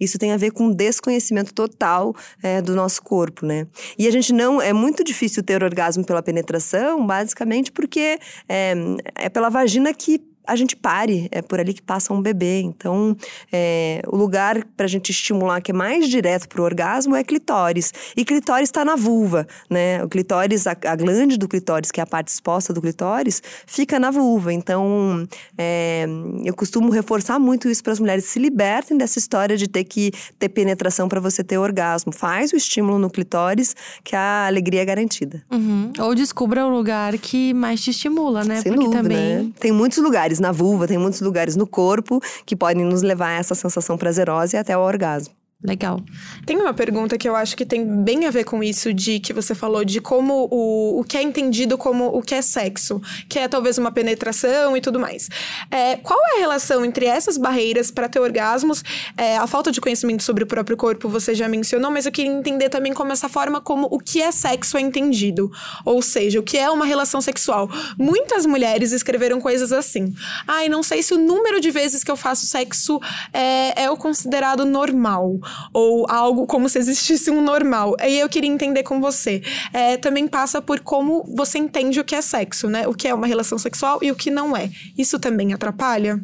Isso 0.00 0.18
tem 0.18 0.32
a 0.32 0.36
ver 0.36 0.50
com 0.50 0.70
desconhecimento 0.70 1.52
total 1.54 2.14
é, 2.42 2.60
do 2.60 2.74
nosso 2.74 3.02
corpo, 3.02 3.46
né? 3.46 3.66
E 3.98 4.06
a 4.06 4.10
gente 4.10 4.32
não. 4.32 4.60
É 4.60 4.72
muito 4.72 5.04
difícil 5.04 5.42
ter 5.42 5.62
orgasmo 5.62 6.04
pela 6.04 6.22
penetração, 6.22 7.06
basicamente 7.06 7.70
porque 7.70 8.18
é, 8.48 8.74
é 9.14 9.28
pela 9.28 9.48
vagina 9.48 9.92
que 9.94 10.18
a 10.46 10.56
gente 10.56 10.76
pare, 10.76 11.28
é 11.30 11.42
por 11.42 11.60
ali 11.60 11.74
que 11.74 11.82
passa 11.82 12.12
um 12.12 12.22
bebê. 12.22 12.60
Então, 12.60 13.16
é, 13.52 14.00
o 14.06 14.16
lugar 14.16 14.64
para 14.76 14.86
a 14.86 14.88
gente 14.88 15.10
estimular 15.10 15.60
que 15.60 15.70
é 15.70 15.74
mais 15.74 16.08
direto 16.08 16.48
para 16.48 16.60
o 16.60 16.64
orgasmo 16.64 17.14
é 17.14 17.24
clitóris. 17.24 17.92
E 18.16 18.24
clitóris 18.24 18.68
está 18.68 18.84
na 18.84 18.96
vulva, 18.96 19.46
né? 19.68 20.02
O 20.04 20.08
clitóris, 20.08 20.66
a, 20.66 20.72
a, 20.72 20.96
glande 20.96 21.36
do 21.36 21.48
clitóris, 21.48 21.90
que 21.90 22.00
é 22.00 22.02
a 22.02 22.06
parte 22.06 22.28
exposta 22.28 22.72
do 22.72 22.80
clitóris, 22.80 23.42
fica 23.66 23.98
na 23.98 24.10
vulva. 24.10 24.52
Então, 24.52 25.26
é, 25.58 26.06
eu 26.44 26.54
costumo 26.54 26.90
reforçar 26.90 27.38
muito 27.38 27.68
isso 27.68 27.82
para 27.82 27.92
as 27.92 28.00
mulheres. 28.00 28.24
Se 28.24 28.38
libertem 28.38 28.96
dessa 28.96 29.18
história 29.18 29.56
de 29.56 29.68
ter 29.68 29.84
que 29.84 30.12
ter 30.38 30.48
penetração 30.48 31.08
para 31.08 31.20
você 31.20 31.42
ter 31.42 31.58
orgasmo. 31.58 32.12
Faz 32.12 32.52
o 32.52 32.56
estímulo 32.56 32.98
no 32.98 33.10
clitóris, 33.10 33.74
que 34.04 34.14
a 34.14 34.46
alegria 34.46 34.82
é 34.82 34.84
garantida. 34.84 35.42
Uhum. 35.50 35.92
Ou 35.98 36.14
descubra 36.14 36.66
o 36.66 36.70
lugar 36.70 37.16
que 37.18 37.52
mais 37.54 37.80
te 37.80 37.90
estimula, 37.90 38.44
né? 38.44 38.60
Sem 38.60 38.72
Porque 38.72 38.84
dúvida, 38.84 39.02
também. 39.02 39.44
Né? 39.44 39.50
Tem 39.58 39.72
muitos 39.72 39.98
lugares 39.98 40.35
lugares 40.36 40.40
na 40.40 40.52
vulva, 40.52 40.86
tem 40.86 40.98
muitos 40.98 41.20
lugares 41.20 41.56
no 41.56 41.66
corpo 41.66 42.20
que 42.44 42.56
podem 42.56 42.84
nos 42.84 43.02
levar 43.02 43.28
a 43.28 43.38
essa 43.38 43.54
sensação 43.54 43.96
prazerosa 43.96 44.56
e 44.56 44.58
até 44.58 44.76
o 44.76 44.80
orgasmo. 44.80 45.34
Legal. 45.66 46.00
Tem 46.46 46.56
uma 46.56 46.72
pergunta 46.72 47.18
que 47.18 47.28
eu 47.28 47.34
acho 47.34 47.56
que 47.56 47.66
tem 47.66 47.84
bem 48.04 48.24
a 48.24 48.30
ver 48.30 48.44
com 48.44 48.62
isso 48.62 48.94
de 48.94 49.18
que 49.18 49.32
você 49.32 49.52
falou 49.52 49.84
de 49.84 50.00
como 50.00 50.46
o, 50.48 51.00
o 51.00 51.04
que 51.04 51.16
é 51.16 51.22
entendido 51.22 51.76
como 51.76 52.06
o 52.06 52.22
que 52.22 52.36
é 52.36 52.40
sexo, 52.40 53.02
que 53.28 53.36
é 53.36 53.48
talvez 53.48 53.76
uma 53.76 53.90
penetração 53.90 54.76
e 54.76 54.80
tudo 54.80 55.00
mais. 55.00 55.28
É, 55.68 55.96
qual 55.96 56.20
é 56.24 56.36
a 56.36 56.38
relação 56.38 56.84
entre 56.84 57.06
essas 57.06 57.36
barreiras 57.36 57.90
para 57.90 58.08
ter 58.08 58.20
orgasmos? 58.20 58.84
É, 59.16 59.38
a 59.38 59.46
falta 59.48 59.72
de 59.72 59.80
conhecimento 59.80 60.22
sobre 60.22 60.44
o 60.44 60.46
próprio 60.46 60.76
corpo 60.76 61.08
você 61.08 61.34
já 61.34 61.48
mencionou, 61.48 61.90
mas 61.90 62.06
eu 62.06 62.12
queria 62.12 62.30
entender 62.30 62.68
também 62.68 62.94
como 62.94 63.10
essa 63.10 63.28
forma 63.28 63.60
como 63.60 63.88
o 63.90 63.98
que 63.98 64.22
é 64.22 64.30
sexo 64.30 64.78
é 64.78 64.80
entendido, 64.80 65.50
ou 65.84 66.00
seja, 66.00 66.38
o 66.38 66.44
que 66.44 66.56
é 66.56 66.70
uma 66.70 66.84
relação 66.84 67.20
sexual. 67.20 67.68
Muitas 67.98 68.46
mulheres 68.46 68.92
escreveram 68.92 69.40
coisas 69.40 69.72
assim. 69.72 70.14
Ai, 70.46 70.68
não 70.68 70.84
sei 70.84 71.02
se 71.02 71.12
o 71.12 71.18
número 71.18 71.60
de 71.60 71.72
vezes 71.72 72.04
que 72.04 72.10
eu 72.10 72.16
faço 72.16 72.46
sexo 72.46 73.00
é, 73.32 73.82
é 73.82 73.90
o 73.90 73.96
considerado 73.96 74.64
normal 74.64 75.40
ou 75.72 76.06
algo 76.08 76.46
como 76.46 76.68
se 76.68 76.78
existisse 76.78 77.30
um 77.30 77.40
normal. 77.40 77.94
Aí 78.00 78.18
eu 78.18 78.28
queria 78.28 78.50
entender 78.50 78.82
com 78.82 79.00
você. 79.00 79.42
É, 79.72 79.96
também 79.96 80.26
passa 80.26 80.60
por 80.60 80.80
como 80.80 81.24
você 81.34 81.58
entende 81.58 82.00
o 82.00 82.04
que 82.04 82.14
é 82.14 82.22
sexo, 82.22 82.68
né? 82.68 82.86
O 82.86 82.94
que 82.94 83.08
é 83.08 83.14
uma 83.14 83.26
relação 83.26 83.58
sexual 83.58 83.98
e 84.02 84.10
o 84.10 84.14
que 84.14 84.30
não 84.30 84.56
é. 84.56 84.70
Isso 84.96 85.18
também 85.18 85.52
atrapalha? 85.52 86.20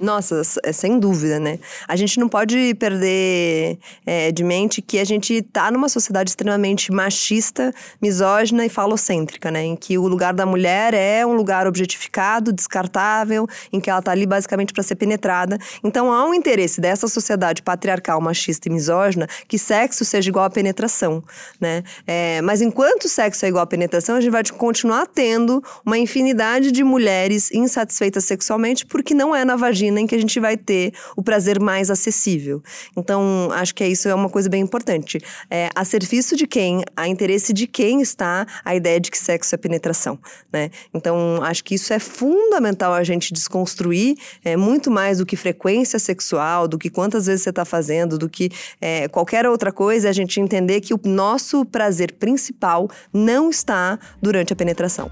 Nossa, 0.00 0.40
é 0.62 0.72
sem 0.72 0.98
dúvida, 0.98 1.38
né? 1.38 1.58
A 1.86 1.94
gente 1.94 2.18
não 2.18 2.26
pode 2.26 2.74
perder 2.76 3.78
é, 4.06 4.32
de 4.32 4.42
mente 4.42 4.80
que 4.80 4.98
a 4.98 5.04
gente 5.04 5.42
tá 5.42 5.70
numa 5.70 5.90
sociedade 5.90 6.30
extremamente 6.30 6.90
machista, 6.90 7.70
misógina 8.00 8.64
e 8.64 8.70
falocêntrica, 8.70 9.50
né? 9.50 9.62
Em 9.62 9.76
que 9.76 9.98
o 9.98 10.08
lugar 10.08 10.32
da 10.32 10.46
mulher 10.46 10.94
é 10.94 11.26
um 11.26 11.34
lugar 11.34 11.66
objetificado, 11.66 12.50
descartável, 12.50 13.46
em 13.70 13.78
que 13.78 13.90
ela 13.90 14.00
tá 14.00 14.10
ali 14.10 14.24
basicamente 14.24 14.72
para 14.72 14.82
ser 14.82 14.94
penetrada. 14.94 15.58
Então 15.84 16.10
há 16.10 16.24
um 16.24 16.32
interesse 16.32 16.80
dessa 16.80 17.06
sociedade 17.06 17.62
patriarcal, 17.62 18.22
machista 18.22 18.68
e 18.68 18.72
misógina 18.72 19.28
que 19.46 19.58
sexo 19.58 20.02
seja 20.02 20.30
igual 20.30 20.46
a 20.46 20.50
penetração, 20.50 21.22
né? 21.60 21.82
É, 22.06 22.40
mas 22.40 22.62
enquanto 22.62 23.06
sexo 23.06 23.44
é 23.44 23.48
igual 23.48 23.64
a 23.64 23.66
penetração, 23.66 24.16
a 24.16 24.20
gente 24.22 24.32
vai 24.32 24.42
continuar 24.56 25.06
tendo 25.06 25.62
uma 25.84 25.98
infinidade 25.98 26.72
de 26.72 26.82
mulheres 26.82 27.52
insatisfeitas 27.52 28.24
sexualmente 28.24 28.86
porque 28.86 29.12
não 29.12 29.36
é 29.36 29.44
na 29.44 29.56
vagina 29.56 29.89
em 29.98 30.06
que 30.06 30.14
a 30.14 30.18
gente 30.18 30.38
vai 30.38 30.56
ter 30.56 30.92
o 31.16 31.22
prazer 31.22 31.60
mais 31.60 31.90
acessível. 31.90 32.62
Então, 32.96 33.48
acho 33.52 33.74
que 33.74 33.84
isso 33.84 34.08
é 34.08 34.14
uma 34.14 34.28
coisa 34.28 34.48
bem 34.48 34.62
importante. 34.62 35.18
É, 35.50 35.68
a 35.74 35.84
serviço 35.84 36.36
de 36.36 36.46
quem, 36.46 36.82
a 36.96 37.08
interesse 37.08 37.52
de 37.52 37.66
quem 37.66 38.00
está 38.00 38.46
a 38.64 38.74
ideia 38.74 39.00
de 39.00 39.10
que 39.10 39.18
sexo 39.18 39.54
é 39.54 39.58
penetração, 39.58 40.18
né? 40.52 40.70
Então, 40.92 41.40
acho 41.42 41.64
que 41.64 41.74
isso 41.74 41.92
é 41.92 41.98
fundamental 41.98 42.92
a 42.92 43.02
gente 43.02 43.32
desconstruir, 43.32 44.16
é, 44.44 44.56
muito 44.56 44.90
mais 44.90 45.18
do 45.18 45.26
que 45.26 45.36
frequência 45.36 45.98
sexual, 45.98 46.68
do 46.68 46.78
que 46.78 46.90
quantas 46.90 47.26
vezes 47.26 47.42
você 47.42 47.50
está 47.50 47.64
fazendo, 47.64 48.18
do 48.18 48.28
que 48.28 48.50
é, 48.80 49.08
qualquer 49.08 49.46
outra 49.46 49.72
coisa, 49.72 50.08
é 50.08 50.10
a 50.10 50.14
gente 50.14 50.40
entender 50.40 50.80
que 50.80 50.94
o 50.94 51.00
nosso 51.04 51.64
prazer 51.64 52.12
principal 52.12 52.88
não 53.12 53.50
está 53.50 53.98
durante 54.20 54.52
a 54.52 54.56
penetração. 54.56 55.10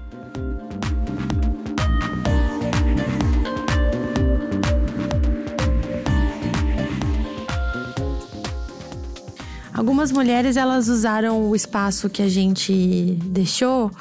Algumas 9.89 10.11
mulheres 10.11 10.55
elas 10.55 10.87
usaram 10.87 11.49
o 11.49 11.55
espaço 11.55 12.11
que 12.11 12.21
a 12.21 12.29
gente 12.29 13.17
deixou 13.25 13.91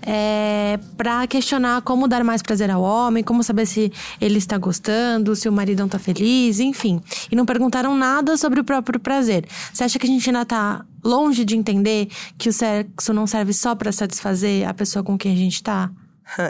é, 0.00 0.80
para 0.96 1.26
questionar 1.26 1.82
como 1.82 2.08
dar 2.08 2.24
mais 2.24 2.40
prazer 2.40 2.70
ao 2.70 2.80
homem, 2.80 3.22
como 3.22 3.42
saber 3.42 3.66
se 3.66 3.92
ele 4.18 4.38
está 4.38 4.56
gostando, 4.56 5.36
se 5.36 5.46
o 5.46 5.52
marido 5.52 5.80
não 5.80 5.84
está 5.84 5.98
feliz, 5.98 6.58
enfim. 6.58 7.02
E 7.30 7.36
não 7.36 7.44
perguntaram 7.44 7.94
nada 7.94 8.38
sobre 8.38 8.60
o 8.60 8.64
próprio 8.64 8.98
prazer. 8.98 9.44
Você 9.70 9.84
acha 9.84 9.98
que 9.98 10.06
a 10.06 10.08
gente 10.08 10.26
ainda 10.26 10.40
está 10.40 10.82
longe 11.04 11.44
de 11.44 11.54
entender 11.54 12.08
que 12.38 12.48
o 12.48 12.52
sexo 12.52 13.12
não 13.12 13.26
serve 13.26 13.52
só 13.52 13.74
para 13.74 13.92
satisfazer 13.92 14.66
a 14.66 14.72
pessoa 14.72 15.02
com 15.02 15.18
quem 15.18 15.34
a 15.34 15.36
gente 15.36 15.56
está? 15.56 15.90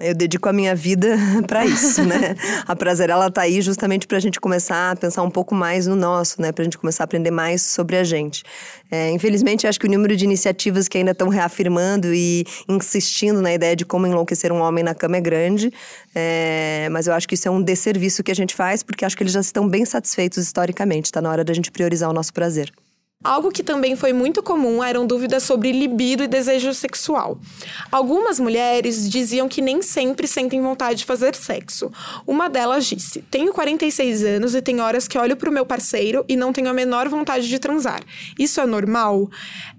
Eu 0.03 0.15
dedico 0.15 0.49
a 0.49 0.53
minha 0.53 0.75
vida 0.75 1.17
para 1.47 1.65
isso, 1.65 2.03
né? 2.03 2.35
a 2.67 2.75
prazer 2.75 3.11
ela 3.11 3.31
tá 3.31 3.43
aí 3.43 3.61
justamente 3.61 4.07
para 4.07 4.17
a 4.17 4.21
gente 4.21 4.41
começar 4.41 4.93
a 4.93 4.97
pensar 4.97 5.23
um 5.23 5.31
pouco 5.31 5.55
mais 5.55 5.87
no 5.87 5.95
nosso, 5.95 6.41
né? 6.41 6.51
Para 6.51 6.63
a 6.63 6.65
gente 6.65 6.79
começar 6.79 7.03
a 7.03 7.07
aprender 7.07 7.31
mais 7.31 7.63
sobre 7.63 7.97
a 7.97 8.03
gente. 8.03 8.43
É, 8.91 9.11
infelizmente, 9.11 9.67
acho 9.67 9.79
que 9.79 9.87
o 9.87 9.91
número 9.91 10.17
de 10.17 10.25
iniciativas 10.25 10.89
que 10.89 10.97
ainda 10.97 11.11
estão 11.11 11.29
reafirmando 11.29 12.13
e 12.13 12.45
insistindo 12.69 13.43
na 13.43 13.53
ideia 13.53 13.77
de 13.77 13.85
como 13.85 14.07
enlouquecer 14.07 14.51
um 14.51 14.61
homem 14.61 14.83
na 14.83 14.95
cama 14.95 15.19
é 15.19 15.21
grande. 15.21 15.73
É, 16.15 16.89
mas 16.91 17.07
eu 17.07 17.13
acho 17.13 17.29
que 17.29 17.35
isso 17.35 17.47
é 17.47 17.51
um 17.51 17.63
desserviço 17.63 18.23
que 18.23 18.31
a 18.31 18.35
gente 18.35 18.55
faz, 18.55 18.83
porque 18.83 19.05
acho 19.05 19.17
que 19.17 19.23
eles 19.23 19.33
já 19.33 19.41
estão 19.41 19.69
bem 19.69 19.85
satisfeitos 19.85 20.39
historicamente. 20.39 21.07
Está 21.07 21.21
na 21.21 21.31
hora 21.31 21.45
da 21.45 21.53
gente 21.53 21.71
priorizar 21.71 22.09
o 22.09 22.13
nosso 22.13 22.33
prazer. 22.33 22.73
Algo 23.25 23.51
que 23.51 23.63
também 23.63 23.97
foi 23.97 24.13
muito 24.13 24.41
comum 24.41 24.85
eram 24.85 25.05
dúvidas 25.05 25.43
sobre 25.43 25.73
libido 25.73 26.23
e 26.23 26.29
desejo 26.29 26.73
sexual. 26.73 27.41
Algumas 27.91 28.39
mulheres 28.39 29.11
diziam 29.11 29.49
que 29.49 29.61
nem 29.61 29.83
sempre 29.83 30.29
sentem 30.29 30.63
vontade 30.63 31.01
de 31.01 31.05
fazer 31.05 31.35
sexo. 31.35 31.91
Uma 32.25 32.49
delas 32.49 32.87
disse: 32.87 33.23
Tenho 33.23 33.53
46 33.53 34.23
anos 34.23 34.55
e 34.55 34.63
tem 34.63 34.81
horas 34.81 35.09
que 35.09 35.19
olho 35.19 35.37
para 35.37 35.51
o 35.51 35.53
meu 35.53 35.67
parceiro 35.67 36.25
e 36.29 36.37
não 36.37 36.53
tenho 36.53 36.69
a 36.69 36.73
menor 36.73 37.09
vontade 37.09 37.49
de 37.49 37.59
transar. 37.59 38.01
Isso 38.39 38.61
é 38.61 38.67
normal? 38.67 39.29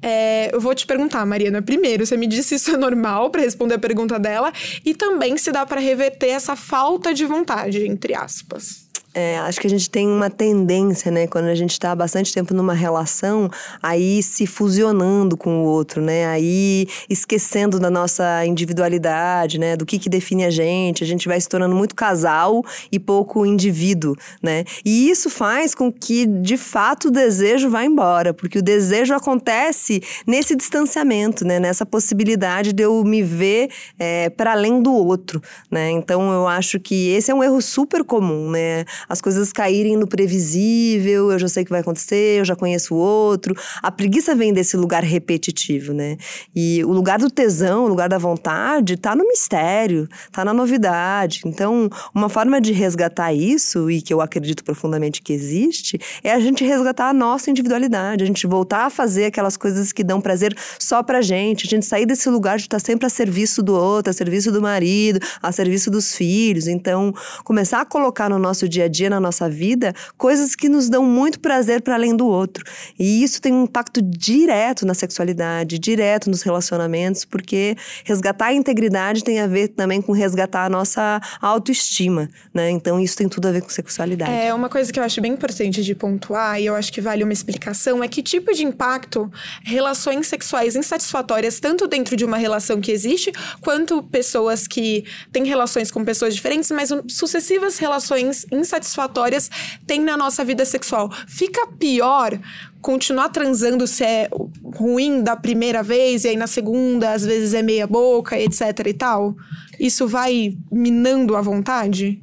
É, 0.01 0.49
eu 0.53 0.59
vou 0.59 0.75
te 0.75 0.85
perguntar, 0.85 1.25
Mariana, 1.25 1.61
primeiro, 1.61 2.05
você 2.05 2.17
me 2.17 2.27
disse 2.27 2.55
isso 2.55 2.71
é 2.71 2.77
normal 2.77 3.29
para 3.29 3.43
responder 3.43 3.75
a 3.75 3.79
pergunta 3.79 4.19
dela 4.19 4.51
e 4.83 4.93
também 4.93 5.37
se 5.37 5.51
dá 5.51 5.65
para 5.65 5.79
reverter 5.79 6.29
essa 6.29 6.55
falta 6.55 7.13
de 7.13 7.25
vontade, 7.25 7.85
entre 7.85 8.13
aspas. 8.13 8.86
É, 9.19 9.39
acho 9.39 9.59
que 9.59 9.65
a 9.65 9.69
gente 9.69 9.89
tem 9.89 10.07
uma 10.07 10.29
tendência, 10.29 11.09
né, 11.09 11.25
quando 11.25 11.45
a 11.45 11.55
gente 11.55 11.71
está 11.71 11.95
bastante 11.95 12.31
tempo 12.31 12.53
numa 12.53 12.75
relação, 12.75 13.49
aí 13.81 14.21
se 14.21 14.45
fusionando 14.45 15.35
com 15.35 15.63
o 15.63 15.63
outro, 15.63 16.03
né, 16.03 16.27
aí 16.27 16.85
esquecendo 17.09 17.79
da 17.79 17.89
nossa 17.89 18.45
individualidade, 18.45 19.57
né, 19.57 19.75
do 19.75 19.87
que 19.87 19.97
que 19.97 20.07
define 20.07 20.45
a 20.45 20.51
gente, 20.51 21.03
a 21.03 21.07
gente 21.07 21.27
vai 21.27 21.41
se 21.41 21.49
tornando 21.49 21.75
muito 21.75 21.95
casal 21.95 22.63
e 22.91 22.99
pouco 22.99 23.43
indivíduo, 23.43 24.15
né, 24.39 24.65
e 24.85 25.09
isso 25.09 25.31
faz 25.31 25.73
com 25.73 25.91
que, 25.91 26.27
de 26.27 26.55
fato, 26.55 27.07
o 27.07 27.11
desejo 27.11 27.71
vá 27.71 27.83
embora, 27.83 28.35
porque 28.35 28.59
o 28.59 28.61
desejo 28.61 29.15
acontece 29.15 29.99
nesse 30.27 30.55
distanciamento, 30.55 31.43
né, 31.43 31.59
nessa 31.59 31.87
possibilidade 31.87 32.71
de 32.71 32.83
eu 32.83 33.03
me 33.03 33.23
ver 33.23 33.71
é, 33.97 34.29
para 34.29 34.51
além 34.51 34.79
do 34.79 34.93
outro, 34.93 35.41
né, 35.71 35.89
então 35.89 36.31
eu 36.31 36.47
acho 36.47 36.79
que 36.79 37.09
esse 37.09 37.31
é 37.31 37.33
um 37.33 37.43
erro 37.43 37.59
super 37.63 38.03
comum, 38.03 38.51
né, 38.51 38.85
as 39.09 39.21
coisas 39.21 39.53
caírem 39.53 39.95
no 39.95 40.07
previsível, 40.07 41.31
eu 41.31 41.39
já 41.39 41.47
sei 41.47 41.63
o 41.63 41.65
que 41.65 41.71
vai 41.71 41.81
acontecer, 41.81 42.39
eu 42.39 42.45
já 42.45 42.55
conheço 42.55 42.93
o 42.93 42.97
outro. 42.97 43.55
A 43.81 43.91
preguiça 43.91 44.35
vem 44.35 44.53
desse 44.53 44.75
lugar 44.75 45.03
repetitivo, 45.03 45.93
né? 45.93 46.17
E 46.55 46.83
o 46.83 46.91
lugar 46.91 47.19
do 47.19 47.29
tesão, 47.29 47.85
o 47.85 47.87
lugar 47.87 48.09
da 48.09 48.17
vontade, 48.17 48.97
tá 48.97 49.15
no 49.15 49.27
mistério, 49.27 50.07
tá 50.31 50.43
na 50.43 50.53
novidade. 50.53 51.41
Então, 51.45 51.89
uma 52.13 52.29
forma 52.29 52.59
de 52.59 52.73
resgatar 52.73 53.33
isso, 53.33 53.89
e 53.89 54.01
que 54.01 54.13
eu 54.13 54.21
acredito 54.21 54.63
profundamente 54.63 55.21
que 55.21 55.31
existe, 55.33 55.99
é 56.23 56.33
a 56.33 56.39
gente 56.39 56.63
resgatar 56.63 57.09
a 57.09 57.13
nossa 57.13 57.49
individualidade, 57.49 58.23
a 58.23 58.27
gente 58.27 58.45
voltar 58.45 58.85
a 58.85 58.89
fazer 58.89 59.25
aquelas 59.25 59.55
coisas 59.55 59.91
que 59.91 60.03
dão 60.03 60.19
prazer 60.19 60.55
só 60.79 61.01
pra 61.01 61.21
gente, 61.21 61.65
a 61.65 61.69
gente 61.69 61.85
sair 61.85 62.05
desse 62.05 62.29
lugar 62.29 62.57
de 62.57 62.63
estar 62.63 62.79
sempre 62.79 63.05
a 63.05 63.09
serviço 63.09 63.63
do 63.63 63.73
outro, 63.73 64.09
a 64.09 64.13
serviço 64.13 64.51
do 64.51 64.61
marido, 64.61 65.19
a 65.41 65.51
serviço 65.51 65.89
dos 65.89 66.15
filhos. 66.15 66.67
Então, 66.67 67.13
começar 67.43 67.81
a 67.81 67.85
colocar 67.85 68.29
no 68.29 68.39
nosso 68.39 68.67
dia 68.67 68.85
a 68.85 68.87
dia 68.87 68.96
dia 68.97 69.09
na 69.09 69.19
nossa 69.19 69.49
vida 69.49 69.93
coisas 70.17 70.55
que 70.55 70.67
nos 70.67 70.89
dão 70.89 71.03
muito 71.03 71.39
prazer 71.39 71.81
para 71.81 71.93
além 71.95 72.15
do 72.15 72.27
outro. 72.27 72.63
E 72.97 73.23
isso 73.23 73.41
tem 73.41 73.53
um 73.53 73.63
impacto 73.63 74.01
direto 74.01 74.85
na 74.85 74.93
sexualidade, 74.93 75.79
direto 75.79 76.29
nos 76.29 76.41
relacionamentos, 76.41 77.23
porque 77.23 77.75
resgatar 78.03 78.47
a 78.47 78.53
integridade 78.53 79.23
tem 79.23 79.39
a 79.39 79.47
ver 79.47 79.69
também 79.69 80.01
com 80.01 80.11
resgatar 80.11 80.65
a 80.65 80.69
nossa 80.69 81.21
autoestima, 81.41 82.29
né? 82.53 82.69
Então 82.69 82.99
isso 82.99 83.15
tem 83.15 83.29
tudo 83.29 83.47
a 83.47 83.51
ver 83.51 83.61
com 83.61 83.69
sexualidade. 83.69 84.31
É, 84.31 84.53
uma 84.53 84.69
coisa 84.69 84.91
que 84.91 84.99
eu 84.99 85.03
acho 85.03 85.21
bem 85.21 85.33
importante 85.33 85.83
de 85.83 85.95
pontuar, 85.95 86.59
e 86.59 86.65
eu 86.65 86.75
acho 86.75 86.91
que 86.91 87.01
vale 87.01 87.23
uma 87.23 87.33
explicação, 87.33 88.03
é 88.03 88.07
que 88.07 88.23
tipo 88.23 88.53
de 88.53 88.63
impacto 88.63 89.31
relações 89.63 90.27
sexuais 90.27 90.75
insatisfatórias, 90.75 91.59
tanto 91.59 91.87
dentro 91.87 92.15
de 92.15 92.25
uma 92.25 92.37
relação 92.37 92.81
que 92.81 92.91
existe, 92.91 93.31
quanto 93.61 94.01
pessoas 94.03 94.67
que 94.67 95.05
têm 95.31 95.45
relações 95.45 95.91
com 95.91 96.03
pessoas 96.03 96.33
diferentes, 96.35 96.71
mas 96.71 96.89
sucessivas 97.07 97.77
relações 97.77 98.45
insatisfatórias 98.51 98.76
satisfatórias 98.77 99.49
tem 99.85 100.01
na 100.01 100.15
nossa 100.15 100.43
vida 100.45 100.65
sexual. 100.65 101.11
Fica 101.27 101.67
pior 101.67 102.39
continuar 102.81 103.29
transando 103.29 103.87
se 103.87 104.03
é 104.03 104.29
ruim 104.75 105.21
da 105.21 105.35
primeira 105.35 105.83
vez 105.83 106.23
e 106.23 106.29
aí 106.29 106.37
na 106.37 106.47
segunda 106.47 107.11
às 107.11 107.25
vezes 107.25 107.53
é 107.53 107.61
meia 107.61 107.87
boca, 107.87 108.39
etc 108.39 108.61
e 108.85 108.93
tal. 108.93 109.35
Isso 109.79 110.07
vai 110.07 110.55
minando 110.71 111.35
a 111.35 111.41
vontade? 111.41 112.21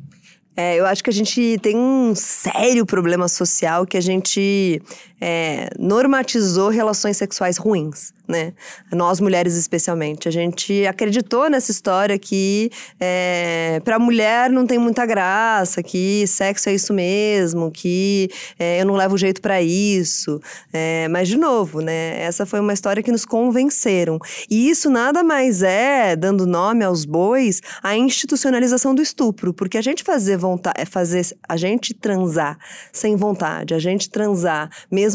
É, 0.57 0.79
eu 0.79 0.87
acho 0.87 1.03
que 1.03 1.11
a 1.11 1.13
gente 1.13 1.59
tem 1.61 1.77
um 1.77 2.15
sério 2.15 2.87
problema 2.87 3.27
social 3.27 3.85
que 3.85 3.97
a 3.97 4.01
gente 4.01 4.81
é, 5.27 5.71
normatizou 5.79 6.69
relações 6.69 7.17
sexuais 7.17 7.57
ruins 7.57 8.13
né? 8.27 8.55
Nós 8.91 9.21
mulheres 9.21 9.55
especialmente, 9.55 10.29
a 10.29 10.31
gente 10.31 10.87
acreditou 10.87 11.51
nessa 11.51 11.71
história 11.71 12.19
que 12.19 12.71
é, 12.99 13.81
para 13.85 13.99
mulher 13.99 14.51
não 14.51 14.67
tem 14.67 14.79
muita 14.79 15.05
graça, 15.05 15.83
que 15.83 16.27
sexo 16.27 16.71
é 16.71 16.75
isso 16.75 16.95
mesmo, 16.95 17.71
que 17.71 18.31
é, 18.59 18.81
eu 18.81 18.87
não 18.87 18.95
levo 18.95 19.19
jeito 19.19 19.43
para 19.43 19.61
isso. 19.61 20.41
É, 20.73 21.07
mas 21.09 21.29
de 21.29 21.37
novo, 21.37 21.81
né? 21.81 22.23
Essa 22.23 22.47
foi 22.47 22.61
uma 22.61 22.73
história 22.73 23.03
que 23.03 23.13
nos 23.13 23.25
convenceram 23.25 24.19
e 24.51 24.71
isso 24.71 24.89
nada 24.89 25.23
mais 25.23 25.63
é 25.63 26.17
dando 26.17 26.47
nome 26.47 26.83
aos 26.83 27.05
bois 27.05 27.61
a 27.83 27.95
institucionalização 27.97 28.95
do 28.95 29.03
estupro, 29.03 29.53
porque 29.53 29.77
a 29.77 29.83
gente 29.83 30.03
fazer 30.03 30.39
vontade, 30.39 30.81
é 30.81 30.85
fazer 30.87 31.27
a 31.47 31.57
gente 31.57 31.93
transar 31.93 32.59
sem 32.91 33.17
vontade, 33.17 33.75
a 33.75 33.79
gente 33.79 34.09
transar 34.09 34.71
mesmo 34.91 35.14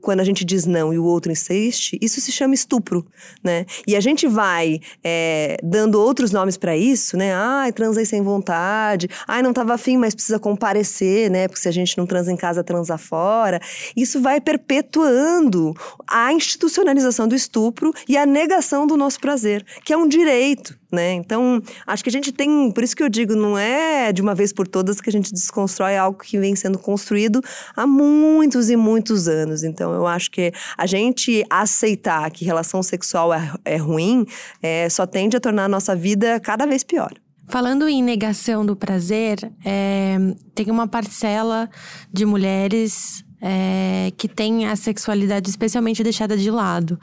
quando 0.00 0.20
a 0.20 0.24
gente 0.24 0.44
diz 0.44 0.66
não 0.66 0.92
e 0.92 0.98
o 0.98 1.04
outro 1.04 1.32
insiste, 1.32 1.98
isso 2.00 2.20
se 2.20 2.32
chama 2.32 2.54
estupro, 2.54 3.06
né? 3.42 3.66
E 3.86 3.96
a 3.96 4.00
gente 4.00 4.26
vai 4.26 4.80
é, 5.02 5.56
dando 5.62 6.00
outros 6.00 6.30
nomes 6.30 6.56
para 6.56 6.76
isso, 6.76 7.16
né? 7.16 7.34
Ai, 7.34 7.72
transei 7.72 8.04
sem 8.04 8.22
vontade. 8.22 9.08
Ai, 9.26 9.42
não 9.42 9.52
tava 9.52 9.74
afim, 9.74 9.96
mas 9.96 10.14
precisa 10.14 10.38
comparecer, 10.38 11.30
né? 11.30 11.48
Porque 11.48 11.60
se 11.60 11.68
a 11.68 11.72
gente 11.72 11.96
não 11.96 12.06
transa 12.06 12.32
em 12.32 12.36
casa, 12.36 12.64
transa 12.64 12.98
fora. 12.98 13.60
Isso 13.96 14.20
vai 14.20 14.40
perpetuando 14.40 15.74
a 16.08 16.32
institucionalização 16.32 17.28
do 17.28 17.34
estupro 17.34 17.92
e 18.08 18.16
a 18.16 18.26
negação 18.26 18.86
do 18.86 18.96
nosso 18.96 19.20
prazer, 19.20 19.64
que 19.84 19.92
é 19.92 19.96
um 19.96 20.08
direito, 20.08 20.76
né? 20.90 21.12
Então, 21.12 21.62
acho 21.86 22.02
que 22.02 22.08
a 22.08 22.12
gente 22.12 22.32
tem, 22.32 22.70
por 22.70 22.82
isso 22.82 22.96
que 22.96 23.02
eu 23.02 23.08
digo, 23.08 23.34
não 23.34 23.58
é 23.58 24.12
de 24.12 24.22
uma 24.22 24.34
vez 24.34 24.52
por 24.52 24.66
todas 24.66 25.00
que 25.00 25.10
a 25.10 25.12
gente 25.12 25.32
desconstrói 25.32 25.96
algo 25.96 26.18
que 26.18 26.38
vem 26.38 26.56
sendo 26.56 26.78
construído 26.78 27.42
há 27.76 27.86
muitos 27.86 28.70
e 28.70 28.76
muitos 28.76 29.13
anos. 29.28 29.62
Então, 29.62 29.92
eu 29.92 30.06
acho 30.06 30.30
que 30.30 30.52
a 30.76 30.86
gente 30.86 31.44
aceitar 31.48 32.30
que 32.30 32.44
relação 32.44 32.82
sexual 32.82 33.32
é, 33.32 33.52
é 33.64 33.76
ruim 33.76 34.26
é, 34.62 34.88
só 34.88 35.06
tende 35.06 35.36
a 35.36 35.40
tornar 35.40 35.64
a 35.64 35.68
nossa 35.68 35.94
vida 35.94 36.38
cada 36.40 36.66
vez 36.66 36.82
pior. 36.82 37.12
Falando 37.48 37.86
em 37.88 38.02
negação 38.02 38.64
do 38.64 38.74
prazer, 38.74 39.38
é, 39.64 40.16
tem 40.54 40.70
uma 40.70 40.88
parcela 40.88 41.68
de 42.10 42.24
mulheres 42.24 43.22
é, 43.40 44.10
que 44.16 44.26
tem 44.26 44.66
a 44.66 44.74
sexualidade 44.74 45.50
especialmente 45.50 46.02
deixada 46.02 46.36
de 46.36 46.50
lado. 46.50 46.98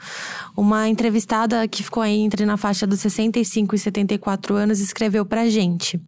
Uma 0.56 0.88
entrevistada 0.88 1.66
que 1.68 1.84
ficou 1.84 2.04
entre 2.04 2.44
na 2.44 2.56
faixa 2.56 2.84
dos 2.84 2.98
65 3.00 3.76
e 3.76 3.78
74 3.78 4.56
anos 4.56 4.80
escreveu 4.80 5.24
pra 5.24 5.48
gente. 5.48 6.00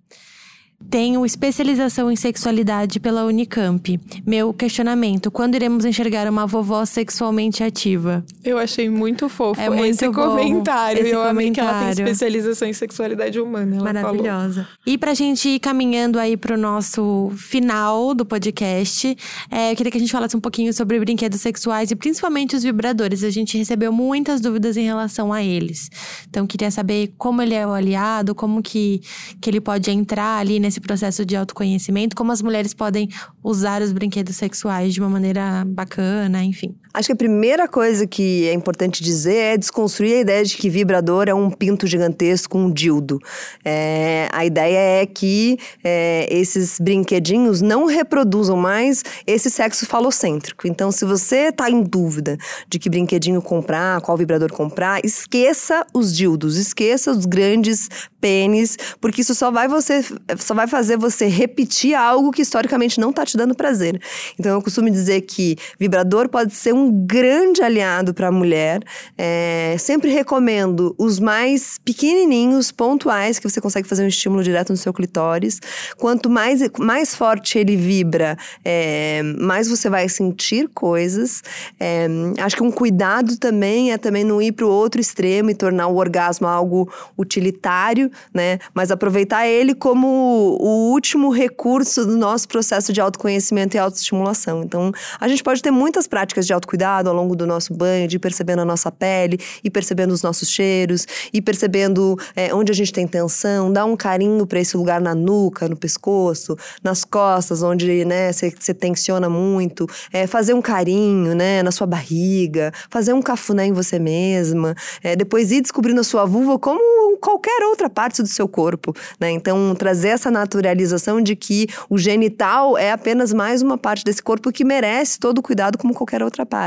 Tenho 0.90 1.25
especialização 1.27 2.11
em 2.11 2.16
sexualidade 2.16 3.01
pela 3.01 3.25
Unicamp. 3.25 4.01
Meu 4.27 4.53
questionamento: 4.53 5.31
quando 5.31 5.55
iremos 5.55 5.85
enxergar 5.85 6.29
uma 6.29 6.47
vovó 6.47 6.85
sexualmente 6.85 7.62
ativa? 7.62 8.25
Eu 8.44 8.59
achei 8.59 8.88
muito 8.88 9.29
fofo 9.29 9.61
é 9.61 9.68
muito 9.68 9.94
esse 9.94 10.09
bom. 10.09 10.14
comentário. 10.14 11.03
Esse 11.03 11.11
eu 11.11 11.20
comentário. 11.20 11.31
amei 11.31 11.51
que 11.51 11.61
ela 11.61 11.81
tem 11.81 11.90
especialização 11.90 12.68
em 12.68 12.73
sexualidade 12.73 13.40
humana. 13.40 13.83
Maravilhosa. 13.83 14.64
Falou. 14.64 14.79
E 14.87 14.97
pra 14.97 15.14
gente 15.14 15.49
ir 15.49 15.59
caminhando 15.59 16.18
aí 16.18 16.37
pro 16.37 16.57
nosso 16.57 17.33
final 17.37 18.14
do 18.14 18.25
podcast, 18.25 19.16
é, 19.51 19.73
eu 19.73 19.77
queria 19.77 19.90
que 19.90 19.99
a 19.99 20.01
gente 20.01 20.12
falasse 20.12 20.37
um 20.37 20.40
pouquinho 20.40 20.73
sobre 20.73 20.99
brinquedos 21.01 21.40
sexuais 21.40 21.90
e 21.90 21.97
principalmente 21.97 22.55
os 22.55 22.62
vibradores. 22.62 23.25
A 23.25 23.31
gente 23.31 23.59
recebeu 23.59 23.92
muitas 23.92 24.40
dúvidas 24.40 24.77
em 24.77 24.85
relação 24.85 25.33
a 25.33 25.42
eles. 25.42 25.90
Então, 26.29 26.47
queria 26.47 26.70
saber 26.70 27.12
como 27.18 27.42
ele 27.42 27.55
é 27.55 27.66
o 27.66 27.73
aliado, 27.73 28.35
como 28.35 28.62
que, 28.62 29.01
que 29.40 29.51
ele 29.51 29.61
pode 29.61 29.90
entrar 29.90 30.38
ali 30.38 30.61
nesse 30.61 30.74
processo 30.81 31.25
de 31.25 31.37
autoconhecimento, 31.37 32.17
como 32.17 32.33
as 32.33 32.43
mulheres 32.43 32.75
podem 32.75 33.09
usar 33.43 33.83
os 33.83 33.93
brinquedos 33.93 34.37
sexuais 34.37 34.95
de 34.95 35.01
uma 35.01 35.09
maneira 35.09 35.65
bacana, 35.67 36.43
enfim. 36.43 36.75
Acho 36.94 37.09
que 37.09 37.12
a 37.12 37.16
primeira 37.16 37.66
coisa 37.66 38.07
que 38.07 38.46
é 38.46 38.52
importante 38.52 39.02
dizer 39.02 39.35
é 39.35 39.57
desconstruir 39.57 40.18
a 40.18 40.20
ideia 40.20 40.44
de 40.44 40.57
que 40.57 40.70
vibrador 40.70 41.28
é 41.28 41.35
um 41.35 41.50
pinto 41.50 41.88
gigantesco, 41.88 42.57
um 42.57 42.70
dildo. 42.70 43.18
É, 43.64 44.28
a 44.30 44.46
ideia 44.46 45.02
é 45.02 45.07
que 45.07 45.59
é, 45.83 46.28
esses 46.30 46.78
brinquedinhos 46.78 47.61
não 47.61 47.87
reproduzam 47.87 48.57
mais 48.57 49.02
esse 49.26 49.50
sexo 49.50 49.87
falocêntrico. 49.87 50.68
Então, 50.68 50.92
se 50.92 51.04
você 51.04 51.48
está 51.48 51.68
em 51.68 51.83
dúvida 51.83 52.38
de 52.68 52.78
que 52.78 52.88
brinquedinho 52.88 53.42
comprar, 53.42 54.00
qual 54.00 54.16
vibrador 54.16 54.52
comprar, 54.52 55.04
esqueça 55.04 55.85
os 55.92 56.14
dildos, 56.14 56.57
esqueça 56.57 57.11
os 57.11 57.26
grandes 57.26 57.88
pênis, 58.20 58.78
porque 59.00 59.22
isso 59.22 59.35
só 59.35 59.50
vai 59.50 59.66
você 59.66 60.04
só 60.38 60.54
vai 60.54 60.68
fazer 60.68 60.96
você 60.96 61.26
repetir 61.26 61.94
algo 61.94 62.30
que 62.30 62.40
historicamente 62.40 63.00
não 63.00 63.11
está 63.11 63.26
te 63.26 63.37
dando 63.37 63.52
prazer. 63.52 64.00
Então, 64.38 64.52
eu 64.52 64.62
costumo 64.62 64.88
dizer 64.88 65.22
que 65.22 65.57
vibrador 65.76 66.28
pode 66.28 66.54
ser 66.54 66.72
um 66.72 66.84
um 66.85 67.07
grande 67.07 67.62
aliado 67.62 68.12
para 68.12 68.29
a 68.29 68.33
mulher. 68.33 68.83
É, 69.16 69.77
sempre 69.79 70.11
recomendo 70.11 70.94
os 70.99 71.18
mais 71.18 71.79
pequenininhos, 71.85 72.70
pontuais, 72.70 73.38
que 73.38 73.49
você 73.49 73.61
consegue 73.61 73.88
fazer 73.88 74.05
um 74.05 74.09
estímulo 74.09 74.42
direto 74.42 74.70
no 74.70 74.77
seu 74.77 74.92
clitóris. 74.92 75.61
Quanto 75.97 76.29
mais, 76.29 76.61
mais 76.79 77.14
forte 77.14 77.59
ele 77.59 77.77
vibra, 77.77 78.37
é, 78.64 79.23
mais 79.40 79.68
você 79.68 79.88
vai 79.88 80.09
sentir 80.09 80.68
coisas. 80.68 81.42
É, 81.81 82.07
acho 82.38 82.57
que 82.57 82.62
um 82.62 82.70
cuidado 82.70 83.38
também 83.38 83.92
é 83.92 83.99
também 83.99 84.25
não 84.25 84.42
ir 84.42 84.53
para 84.53 84.66
o 84.66 84.68
outro 84.68 85.01
extremo 85.01 85.51
e 85.51 85.55
tornar 85.55 85.87
o 85.87 85.97
orgasmo 85.97 86.47
algo 86.47 86.92
utilitário, 87.16 88.11
né? 88.33 88.59
Mas 88.75 88.90
aproveitar 88.90 89.47
ele 89.47 89.75
como 89.75 90.59
o 90.61 90.90
último 90.92 91.31
recurso 91.31 92.05
do 92.05 92.16
nosso 92.16 92.47
processo 92.47 92.92
de 92.92 93.01
autoconhecimento 93.01 93.77
e 93.77 93.79
autoestimulação. 93.79 94.62
Então, 94.62 94.92
a 95.18 95.29
gente 95.29 95.42
pode 95.42 95.62
ter 95.62 95.70
muitas 95.70 96.07
práticas 96.07 96.47
de 96.47 96.53
autoconhecimento 96.53 96.74
autocuidado 96.75 97.09
ao 97.09 97.15
longo 97.15 97.37
do 97.37 97.47
nosso 97.47 97.73
banho, 97.73 98.09
de 98.09 98.17
ir 98.17 98.19
percebendo 98.19 98.61
a 98.61 98.65
nossa 98.65 98.91
pele, 98.91 99.39
e 99.63 99.71
percebendo 99.71 100.13
os 100.13 100.23
nossos 100.23 100.49
cheiros, 100.51 101.07
e 101.33 101.41
percebendo 101.41 102.19
é, 102.35 102.55
onde 102.55 102.73
a 102.73 102.75
gente 102.75 102.93
tem 102.93 103.07
tensão, 103.07 103.73
dar 103.73 103.85
um 103.85 103.97
carinho 103.97 104.47
para 104.47 104.59
esse 104.61 104.77
lugar 104.77 105.01
na 105.01 105.15
nuca, 105.15 105.69
no 105.69 105.77
pescoço, 105.77 106.57
nas 106.83 107.05
costas, 107.05 107.63
onde 107.63 108.05
né, 108.05 108.33
você 108.33 108.75
tensiona 108.75 109.29
muito, 109.29 109.87
é, 110.13 110.27
fazer 110.27 110.55
um 110.55 110.63
carinho 110.63 111.35
né, 111.35 111.63
na 111.63 111.71
sua 111.71 111.87
barriga, 111.87 112.73
fazer 112.91 113.13
um 113.13 113.23
cafuné 113.23 113.67
em 113.67 113.73
você 113.73 113.99
mesma, 113.99 114.75
é, 115.03 115.15
depois 115.17 115.51
ir 115.53 115.61
descobrindo 115.61 116.01
a 116.01 116.05
sua 116.05 116.25
vulva 116.25 116.59
como 116.59 117.17
qualquer 117.19 117.63
outra 117.65 117.89
parte 117.89 118.23
do 118.23 118.29
seu 118.29 118.49
corpo. 118.49 118.95
Né? 119.19 119.31
Então, 119.31 119.75
trazer 119.75 120.09
essa 120.09 120.31
naturalização 120.31 121.21
de 121.21 121.37
que 121.37 121.67
o 121.89 121.97
genital 121.97 122.77
é 122.77 122.91
apenas 122.91 123.33
mais 123.33 123.63
uma 123.63 123.79
parte 123.79 124.05
desse 124.05 124.23
corpo 124.23 124.53
que 124.53 124.65
merece 124.65 125.19
todo 125.19 125.39
o 125.39 125.43
cuidado 125.43 125.79
como 125.79 125.95
qualquer 125.95 126.23
outra 126.23 126.45
parte. 126.45 126.63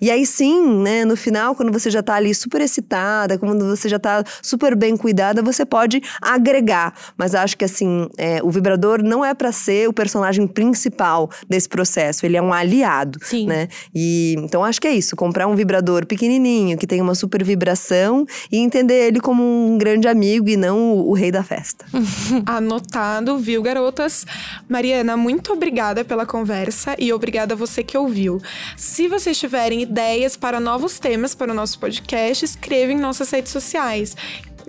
E 0.00 0.10
aí 0.10 0.24
sim, 0.26 0.82
né, 0.82 1.04
no 1.04 1.16
final, 1.16 1.54
quando 1.54 1.72
você 1.72 1.90
já 1.90 2.02
tá 2.02 2.14
ali 2.14 2.34
super 2.34 2.60
excitada, 2.60 3.38
quando 3.38 3.66
você 3.66 3.88
já 3.88 3.98
tá 3.98 4.22
super 4.42 4.76
bem 4.76 4.96
cuidada, 4.96 5.42
você 5.42 5.64
pode 5.64 6.02
agregar. 6.20 6.94
Mas 7.16 7.34
acho 7.34 7.56
que 7.56 7.64
assim, 7.64 8.08
é, 8.16 8.40
o 8.42 8.50
vibrador 8.50 9.02
não 9.02 9.24
é 9.24 9.34
para 9.34 9.52
ser 9.52 9.88
o 9.88 9.92
personagem 9.92 10.46
principal 10.46 11.30
desse 11.48 11.68
processo, 11.68 12.24
ele 12.24 12.36
é 12.36 12.42
um 12.42 12.52
aliado, 12.52 13.18
Sim. 13.22 13.46
né? 13.46 13.68
E 13.94 14.34
então 14.38 14.64
acho 14.64 14.80
que 14.80 14.88
é 14.88 14.92
isso, 14.92 15.16
comprar 15.16 15.46
um 15.46 15.54
vibrador 15.54 16.06
pequenininho 16.06 16.78
que 16.78 16.86
tem 16.86 17.00
uma 17.00 17.14
super 17.14 17.42
vibração 17.42 18.26
e 18.50 18.58
entender 18.58 19.08
ele 19.08 19.20
como 19.20 19.42
um 19.42 19.78
grande 19.78 20.08
amigo 20.08 20.48
e 20.48 20.56
não 20.56 20.78
o, 20.78 21.10
o 21.10 21.12
rei 21.12 21.30
da 21.30 21.42
festa. 21.42 21.84
Anotado, 22.46 23.38
viu, 23.38 23.62
garotas? 23.62 24.26
Mariana, 24.68 25.16
muito 25.16 25.52
obrigada 25.52 26.04
pela 26.04 26.26
conversa 26.26 26.94
e 26.98 27.12
obrigada 27.12 27.54
a 27.54 27.56
você 27.56 27.82
que 27.82 27.96
ouviu. 27.96 28.40
Se 28.76 29.08
vocês 29.26 29.40
tiverem 29.40 29.82
ideias 29.82 30.36
para 30.36 30.60
novos 30.60 31.00
temas 31.00 31.34
para 31.34 31.50
o 31.50 31.54
nosso 31.54 31.80
podcast, 31.80 32.44
escreva 32.44 32.92
em 32.92 32.96
nossas 32.96 33.28
redes 33.28 33.50
sociais. 33.50 34.14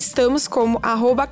Estamos 0.08 0.48
como 0.48 0.80
arroba 0.82 1.28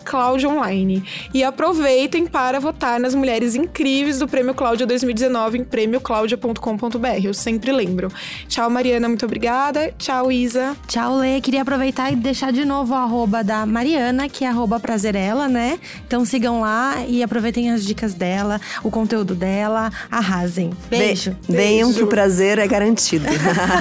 Online. 0.46 1.02
E 1.34 1.46
aproveitem 1.46 2.28
para 2.28 2.60
votar 2.60 3.00
nas 3.00 3.16
mulheres 3.16 3.56
incríveis 3.56 4.20
do 4.20 4.28
Prêmio 4.28 4.54
Cláudia 4.54 4.86
2019 4.86 5.60
em 5.60 5.64
prêmioclaudia.com.br. 5.64 7.24
Eu 7.24 7.34
sempre 7.34 7.72
lembro. 7.72 8.12
Tchau, 8.50 8.70
Mariana, 8.70 9.08
muito 9.08 9.26
obrigada. 9.26 9.94
Tchau, 9.98 10.30
Isa. 10.30 10.76
Tchau, 10.88 11.16
Lê. 11.16 11.40
Queria 11.40 11.62
aproveitar 11.62 12.12
e 12.12 12.18
deixar 12.18 12.52
de 12.52 12.66
novo 12.66 12.94
o 12.94 12.98
arroba 12.98 13.46
da 13.46 13.66
Mariana, 13.66 14.28
que 14.28 14.44
é 14.44 14.50
arroba 14.50 14.78
prazerela, 14.78 15.48
né? 15.48 15.80
Então 16.06 16.26
sigam 16.26 16.60
lá 16.60 17.06
e 17.08 17.24
aproveitem 17.24 17.72
as 17.72 17.86
dicas 17.86 18.14
dela, 18.14 18.60
o 18.84 18.92
conteúdo 18.92 19.34
dela. 19.34 19.90
Arrasem. 20.12 20.72
Beijo. 20.90 21.34
Venham 21.48 21.94
que 21.94 22.04
o 22.04 22.08
prazer 22.08 22.60
é 22.60 22.68
garantido. 22.68 23.26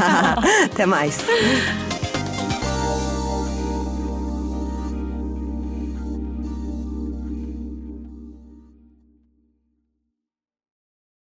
Até 0.70 0.86
mais. 0.86 1.18